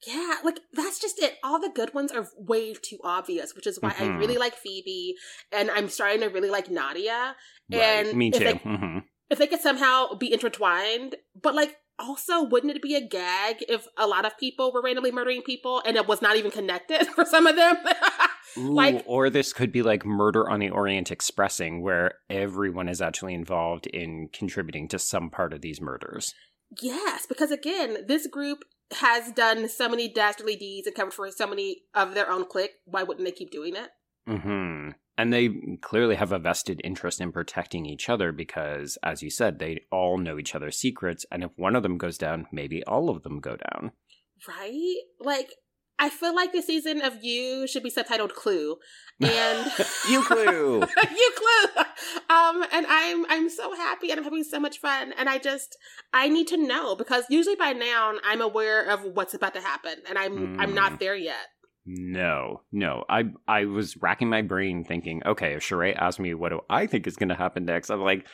Yeah, 0.07 0.35
like 0.45 0.61
that's 0.71 0.99
just 1.01 1.19
it. 1.21 1.35
All 1.43 1.59
the 1.59 1.67
good 1.75 1.93
ones 1.93 2.13
are 2.13 2.25
way 2.37 2.73
too 2.73 2.99
obvious, 3.03 3.53
which 3.53 3.67
is 3.67 3.77
why 3.81 3.89
I 3.89 4.03
Mhm. 4.05 4.19
really 4.19 4.37
like 4.37 4.55
Phoebe 4.55 5.17
and 5.51 5.69
I'm 5.69 5.89
starting 5.89 6.21
to 6.21 6.27
really 6.27 6.49
like 6.49 6.69
Nadia. 6.69 7.35
Right. 7.69 7.81
And 7.81 8.17
me 8.17 8.31
too. 8.31 8.39
they- 8.45 8.53
hmm 8.53 8.99
If 9.29 9.37
they 9.37 9.47
could 9.47 9.61
somehow 9.61 10.15
be 10.15 10.31
intertwined, 10.33 11.15
but 11.39 11.53
like 11.55 11.77
also 11.99 12.41
wouldn't 12.43 12.75
it 12.75 12.81
be 12.81 12.95
a 12.95 13.05
gag 13.05 13.57
if 13.67 13.85
a 13.97 14.07
lot 14.07 14.25
of 14.25 14.37
people 14.37 14.71
were 14.71 14.81
randomly 14.81 15.11
murdering 15.11 15.41
people 15.41 15.81
and 15.85 15.97
it 15.97 16.07
was 16.07 16.21
not 16.21 16.37
even 16.37 16.49
connected 16.49 17.05
for 17.15 17.25
some 17.25 17.45
of 17.45 17.55
them? 17.55 17.75
Ooh, 18.57 18.73
Like- 18.73 19.03
or 19.05 19.29
this 19.29 19.53
could 19.53 19.71
be 19.71 19.83
like 19.83 20.05
Murder 20.05 20.49
on 20.49 20.59
the 20.61 20.69
Orient 20.69 21.11
Expressing, 21.11 21.81
where 21.81 22.13
everyone 22.29 22.87
is 22.89 23.01
actually 23.01 23.33
involved 23.33 23.85
in 23.87 24.29
contributing 24.33 24.87
to 24.87 24.97
some 24.99 25.29
part 25.29 25.53
of 25.53 25.61
these 25.61 25.79
murders. 25.81 26.33
yes, 26.81 27.25
because 27.27 27.51
again, 27.51 27.97
this 28.07 28.25
group 28.27 28.63
has 28.93 29.31
done 29.33 29.69
so 29.69 29.87
many 29.87 30.11
dastardly 30.11 30.55
deeds 30.55 30.87
and 30.87 30.95
covered 30.95 31.13
for 31.13 31.29
so 31.29 31.45
many 31.45 31.83
of 31.93 32.15
their 32.15 32.31
own 32.31 32.45
clique. 32.45 32.71
Why 32.85 33.03
wouldn't 33.03 33.25
they 33.25 33.31
keep 33.31 33.51
doing 33.51 33.75
it? 33.75 33.89
hmm 34.27 34.89
And 35.19 35.33
they 35.33 35.49
clearly 35.81 36.15
have 36.15 36.31
a 36.31 36.39
vested 36.39 36.79
interest 36.81 37.19
in 37.19 37.33
protecting 37.33 37.85
each 37.85 38.07
other 38.07 38.31
because, 38.31 38.97
as 39.03 39.21
you 39.21 39.29
said, 39.29 39.59
they 39.59 39.81
all 39.91 40.17
know 40.17 40.39
each 40.39 40.55
other's 40.55 40.77
secrets. 40.77 41.25
And 41.29 41.43
if 41.43 41.51
one 41.57 41.75
of 41.75 41.83
them 41.83 41.97
goes 41.97 42.17
down, 42.17 42.47
maybe 42.53 42.85
all 42.85 43.09
of 43.09 43.23
them 43.23 43.41
go 43.41 43.57
down. 43.57 43.91
Right? 44.47 44.95
Like, 45.19 45.49
I 45.99 46.09
feel 46.09 46.33
like 46.33 46.53
the 46.53 46.61
season 46.61 47.01
of 47.01 47.21
You 47.21 47.67
should 47.67 47.83
be 47.83 47.91
subtitled 47.91 48.33
Clue. 48.33 48.77
And 49.19 49.69
you 50.09 50.23
clue. 50.23 50.79
you 51.21 51.31
clue. 51.35 51.83
Um, 52.29 52.63
and 52.71 52.85
I'm 52.87 53.25
I'm 53.27 53.49
so 53.49 53.75
happy 53.75 54.11
and 54.11 54.19
I'm 54.19 54.23
having 54.23 54.45
so 54.45 54.61
much 54.61 54.79
fun. 54.79 55.11
And 55.17 55.27
I 55.27 55.37
just 55.39 55.75
I 56.13 56.29
need 56.29 56.47
to 56.47 56.57
know 56.57 56.95
because 56.95 57.25
usually 57.29 57.57
by 57.57 57.73
now 57.73 58.13
I'm 58.23 58.39
aware 58.39 58.89
of 58.89 59.03
what's 59.03 59.33
about 59.33 59.53
to 59.55 59.61
happen, 59.61 59.95
and 60.07 60.17
I'm 60.17 60.57
I'm 60.61 60.69
Mm. 60.71 60.75
not 60.75 60.99
there 61.01 61.17
yet. 61.17 61.47
No, 61.91 62.61
no. 62.71 63.03
I 63.09 63.23
I 63.47 63.65
was 63.65 63.97
racking 63.97 64.29
my 64.29 64.43
brain 64.43 64.83
thinking, 64.83 65.23
okay, 65.25 65.53
if 65.53 65.63
Sheree 65.63 65.95
asked 65.97 66.19
me 66.19 66.35
what 66.35 66.49
do 66.49 66.61
I 66.69 66.85
think 66.85 67.07
is 67.07 67.15
going 67.15 67.29
to 67.29 67.35
happen 67.35 67.65
next, 67.65 67.89
I'm 67.89 68.01
like, 68.01 68.27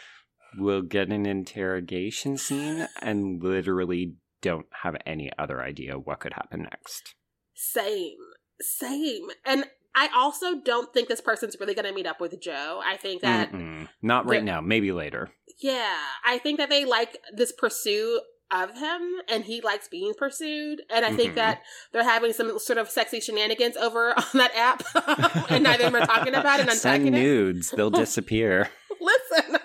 we'll 0.58 0.82
get 0.82 1.08
an 1.10 1.26
interrogation 1.26 2.38
scene, 2.38 2.88
and 3.02 3.42
literally 3.42 4.16
don't 4.42 4.66
have 4.84 4.98
any 5.06 5.32
other 5.40 5.62
idea 5.62 5.98
what 5.98 6.20
could 6.20 6.34
happen 6.34 6.64
next. 6.64 7.16
Same, 7.54 8.18
same. 8.60 9.28
And 9.46 9.64
I 9.96 10.10
also 10.14 10.60
don't 10.60 10.94
think 10.94 11.08
this 11.08 11.22
person's 11.22 11.56
really 11.58 11.74
going 11.74 11.86
to 11.86 11.94
meet 11.94 12.06
up 12.06 12.20
with 12.20 12.42
Joe. 12.42 12.82
I 12.86 12.98
think 12.98 13.22
that 13.22 13.54
Mm-mm. 13.54 13.88
Not 14.02 14.30
right 14.30 14.44
now. 14.44 14.60
Maybe 14.60 14.92
later. 14.92 15.30
yeah, 15.62 15.98
I 16.26 16.40
think 16.40 16.58
that 16.58 16.70
they 16.70 16.84
like 16.84 17.18
this 17.34 17.54
pursuit 17.54 18.20
of 18.52 18.78
him 18.78 19.02
and 19.28 19.44
he 19.46 19.60
likes 19.62 19.88
being 19.88 20.14
pursued 20.18 20.82
and 20.94 21.04
i 21.04 21.12
think 21.12 21.32
Mhm. 21.32 21.36
that 21.36 21.62
they're 21.92 22.04
having 22.04 22.32
some 22.32 22.60
sort 22.60 22.78
of 22.78 22.90
sexy 22.90 23.20
shenanigans 23.20 23.76
over 23.76 24.14
on 24.18 24.24
that 24.36 24.56
app 24.56 24.84
and 25.52 25.64
neither 25.64 25.86
of 25.86 25.94
them 25.94 26.02
are 26.04 26.06
talking 26.06 26.36
about 26.36 26.60
it 26.60 26.68
and 26.70 26.78
Send 26.78 27.04
unpacking 27.08 27.16
it 27.20 27.24
nudes; 27.26 27.72
they'll 27.72 27.90
disappear. 28.06 28.70
listen 29.02 29.58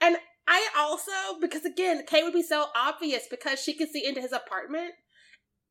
and 0.00 0.16
i 0.48 0.68
also 0.76 1.12
because 1.40 1.64
again 1.64 2.04
kay 2.06 2.22
would 2.22 2.32
be 2.32 2.42
so 2.42 2.66
obvious 2.76 3.26
because 3.30 3.60
she 3.62 3.72
could 3.74 3.88
see 3.88 4.04
into 4.04 4.20
his 4.20 4.32
apartment 4.32 4.92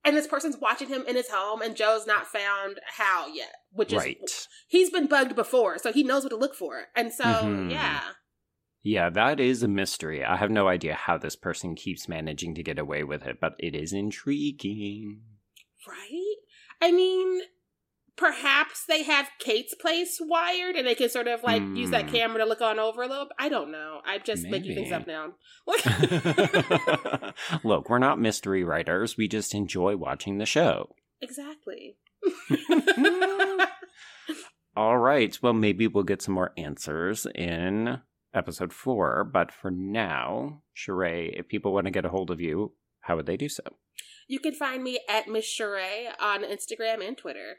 and 0.04 0.16
this 0.18 0.26
person's 0.28 0.58
watching 0.58 0.88
him 0.88 1.04
in 1.08 1.16
his 1.16 1.30
home 1.30 1.62
and 1.62 1.76
joe's 1.76 2.08
not 2.08 2.28
found 2.28 2.80
how 2.98 3.28
yet 3.28 3.54
which 3.72 3.92
is 3.94 4.00
right. 4.00 4.48
he's 4.68 4.90
been 4.90 5.06
bugged 5.08 5.36
before 5.36 5.78
so 5.78 5.92
he 5.92 6.04
knows 6.04 6.24
what 6.24 6.30
to 6.30 6.38
look 6.38 6.56
for 6.56 6.86
and 6.96 7.12
so 7.14 7.24
Mhm. 7.26 7.72
yeah 7.72 8.02
Yeah, 8.84 9.10
that 9.12 9.40
is 9.40 9.62
a 9.64 9.68
mystery. 9.68 10.24
I 10.26 10.38
have 10.38 10.50
no 10.50 10.68
idea 10.68 10.96
how 10.96 11.18
this 11.18 11.36
person 11.36 11.76
keeps 11.76 12.08
managing 12.10 12.56
to 12.56 12.64
get 12.64 12.80
away 12.80 13.04
with 13.04 13.24
it, 13.28 13.40
but 13.40 13.54
it 13.60 13.76
is 13.76 13.94
intriguing. 13.94 15.22
right 15.88 16.36
i 16.82 16.92
mean 16.92 17.42
perhaps 18.16 18.86
they 18.88 19.04
have 19.04 19.30
kate's 19.40 19.74
place 19.76 20.20
wired 20.20 20.76
and 20.76 20.86
they 20.88 20.94
can 20.96 21.10
sort 21.10 21.28
of 21.28 21.42
like 21.44 21.62
use 21.76 21.90
that 21.92 22.06
Hmm. 22.10 22.16
camera 22.16 22.40
to 22.40 22.46
look 22.46 22.62
on 22.62 22.78
over 22.80 23.02
a 23.04 23.08
little 23.08 23.30
i 23.40 23.50
don't 23.50 23.72
know 23.72 24.02
i'm 24.06 24.22
just 24.24 24.48
making 24.48 24.76
things 24.76 24.92
up 24.98 25.08
now 25.08 25.34
Look, 27.64 27.90
we're 27.90 28.00
not 28.00 28.20
mystery 28.20 28.64
writers. 28.64 29.16
We 29.18 29.28
just 29.28 29.54
enjoy 29.56 29.96
watching 29.98 30.38
the 30.40 30.46
show. 30.46 30.96
exactly 31.22 31.98
All 34.76 34.98
right. 34.98 35.38
Well, 35.42 35.54
maybe 35.54 35.88
we'll 35.88 36.04
get 36.06 36.22
some 36.22 36.34
more 36.34 36.54
answers 36.58 37.28
in 37.36 38.00
episode 38.34 38.74
four. 38.74 39.24
But 39.24 39.52
for 39.52 39.72
now, 39.72 40.62
Sheree, 40.76 41.38
if 41.38 41.48
people 41.48 41.74
want 41.74 41.86
to 41.86 41.92
get 41.92 42.06
a 42.06 42.10
hold 42.10 42.32
of 42.32 42.42
you, 42.42 42.74
how 43.02 43.16
would 43.16 43.26
they 43.26 43.38
do 43.38 43.50
so? 43.50 43.64
You 44.28 44.40
can 44.40 44.54
find 44.54 44.84
me 44.84 45.00
at 45.10 45.28
Miss 45.28 45.46
Sheree 45.46 46.10
on 46.20 46.44
Instagram 46.44 47.06
and 47.06 47.18
Twitter. 47.18 47.58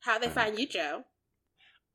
How 0.00 0.18
they 0.18 0.28
find 0.28 0.58
you, 0.58 0.66
Joe? 0.66 1.04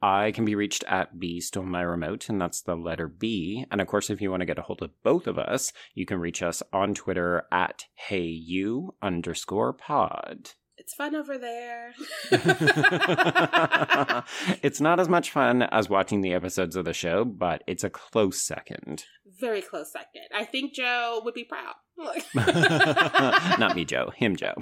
I 0.01 0.31
can 0.31 0.45
be 0.45 0.55
reached 0.55 0.83
at 0.85 1.19
B 1.19 1.41
Stole 1.41 1.63
My 1.63 1.81
Remote, 1.81 2.29
and 2.29 2.39
that's 2.39 2.61
the 2.61 2.75
letter 2.75 3.07
B. 3.07 3.65
And 3.69 3.81
of 3.81 3.87
course, 3.87 4.09
if 4.09 4.21
you 4.21 4.31
want 4.31 4.41
to 4.41 4.45
get 4.45 4.57
a 4.57 4.63
hold 4.63 4.81
of 4.81 4.91
both 5.03 5.27
of 5.27 5.37
us, 5.37 5.73
you 5.93 6.05
can 6.05 6.19
reach 6.19 6.41
us 6.41 6.63
on 6.71 6.93
Twitter 6.93 7.43
at 7.51 7.83
Hey 7.95 8.23
You 8.23 8.95
underscore 9.01 9.73
pod. 9.73 10.51
It's 10.89 10.95
fun 10.95 11.13
over 11.13 11.37
there. 11.37 11.93
it's 14.63 14.81
not 14.81 14.99
as 14.99 15.07
much 15.07 15.29
fun 15.29 15.61
as 15.61 15.87
watching 15.87 16.21
the 16.21 16.33
episodes 16.33 16.75
of 16.75 16.83
the 16.83 16.93
show, 16.93 17.25
but 17.25 17.63
it's 17.67 17.83
a 17.83 17.91
close 17.91 18.41
second. 18.41 19.05
Very 19.39 19.61
close 19.61 19.91
second. 19.91 20.23
I 20.35 20.45
think 20.45 20.73
Joe 20.73 21.21
would 21.23 21.35
be 21.35 21.43
proud. 21.43 21.75
not 23.59 23.75
me, 23.75 23.85
Joe. 23.85 24.11
Him, 24.15 24.35
Joe. 24.35 24.55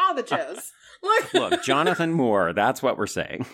All 0.00 0.16
the 0.16 0.24
Joes. 0.24 0.72
Look, 1.32 1.62
Jonathan 1.62 2.12
Moore, 2.12 2.52
that's 2.52 2.82
what 2.82 2.98
we're 2.98 3.06
saying. 3.06 3.46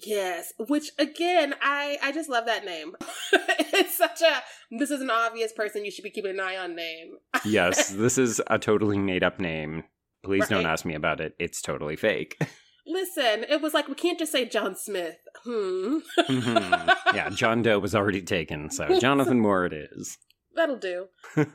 Yes, 0.00 0.52
which 0.58 0.90
again, 0.98 1.54
I 1.62 1.96
I 2.02 2.12
just 2.12 2.28
love 2.28 2.44
that 2.44 2.66
name. 2.66 2.96
it's 3.32 3.96
such 3.96 4.20
a 4.20 4.42
this 4.78 4.90
is 4.90 5.00
an 5.00 5.10
obvious 5.10 5.54
person 5.54 5.86
you 5.86 5.90
should 5.90 6.04
be 6.04 6.10
keeping 6.10 6.32
an 6.32 6.40
eye 6.40 6.58
on 6.58 6.76
name. 6.76 7.14
Yes, 7.46 7.88
this 7.88 8.18
is 8.18 8.42
a 8.48 8.58
totally 8.58 8.98
made 8.98 9.24
up 9.24 9.40
name. 9.40 9.84
Please 10.24 10.48
don't 10.48 10.66
ask 10.66 10.84
me 10.84 10.94
about 10.94 11.20
it. 11.20 11.34
It's 11.38 11.62
totally 11.62 11.96
fake. 11.96 12.36
Listen, 12.86 13.44
it 13.48 13.60
was 13.60 13.74
like 13.74 13.86
we 13.88 13.94
can't 13.94 14.18
just 14.18 14.32
say 14.32 14.46
John 14.46 14.74
Smith. 14.74 15.16
Hmm. 15.44 15.98
Mhm. 16.20 16.96
Yeah, 17.14 17.28
John 17.30 17.62
Doe 17.62 17.78
was 17.78 17.94
already 17.94 18.22
taken, 18.22 18.70
so 18.70 18.98
Jonathan 19.00 19.40
Moore 19.40 19.66
it 19.66 19.72
is. 19.74 20.16
That'll 20.54 20.78
do. 20.78 21.06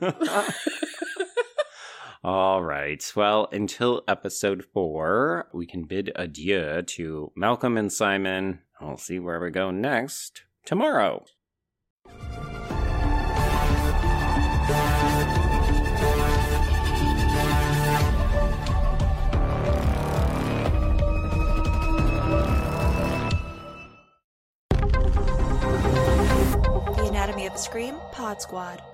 All 2.24 2.62
right. 2.62 3.04
Well, 3.14 3.48
until 3.52 4.02
episode 4.08 4.64
four, 4.72 5.48
we 5.52 5.66
can 5.66 5.84
bid 5.84 6.10
adieu 6.16 6.80
to 6.82 7.32
Malcolm 7.36 7.76
and 7.76 7.92
Simon. 7.92 8.60
I'll 8.80 8.96
see 8.96 9.18
where 9.18 9.40
we 9.40 9.50
go 9.50 9.70
next 9.70 10.44
tomorrow. 10.64 11.24
Scream 27.56 27.96
Pod 28.10 28.42
Squad. 28.42 28.93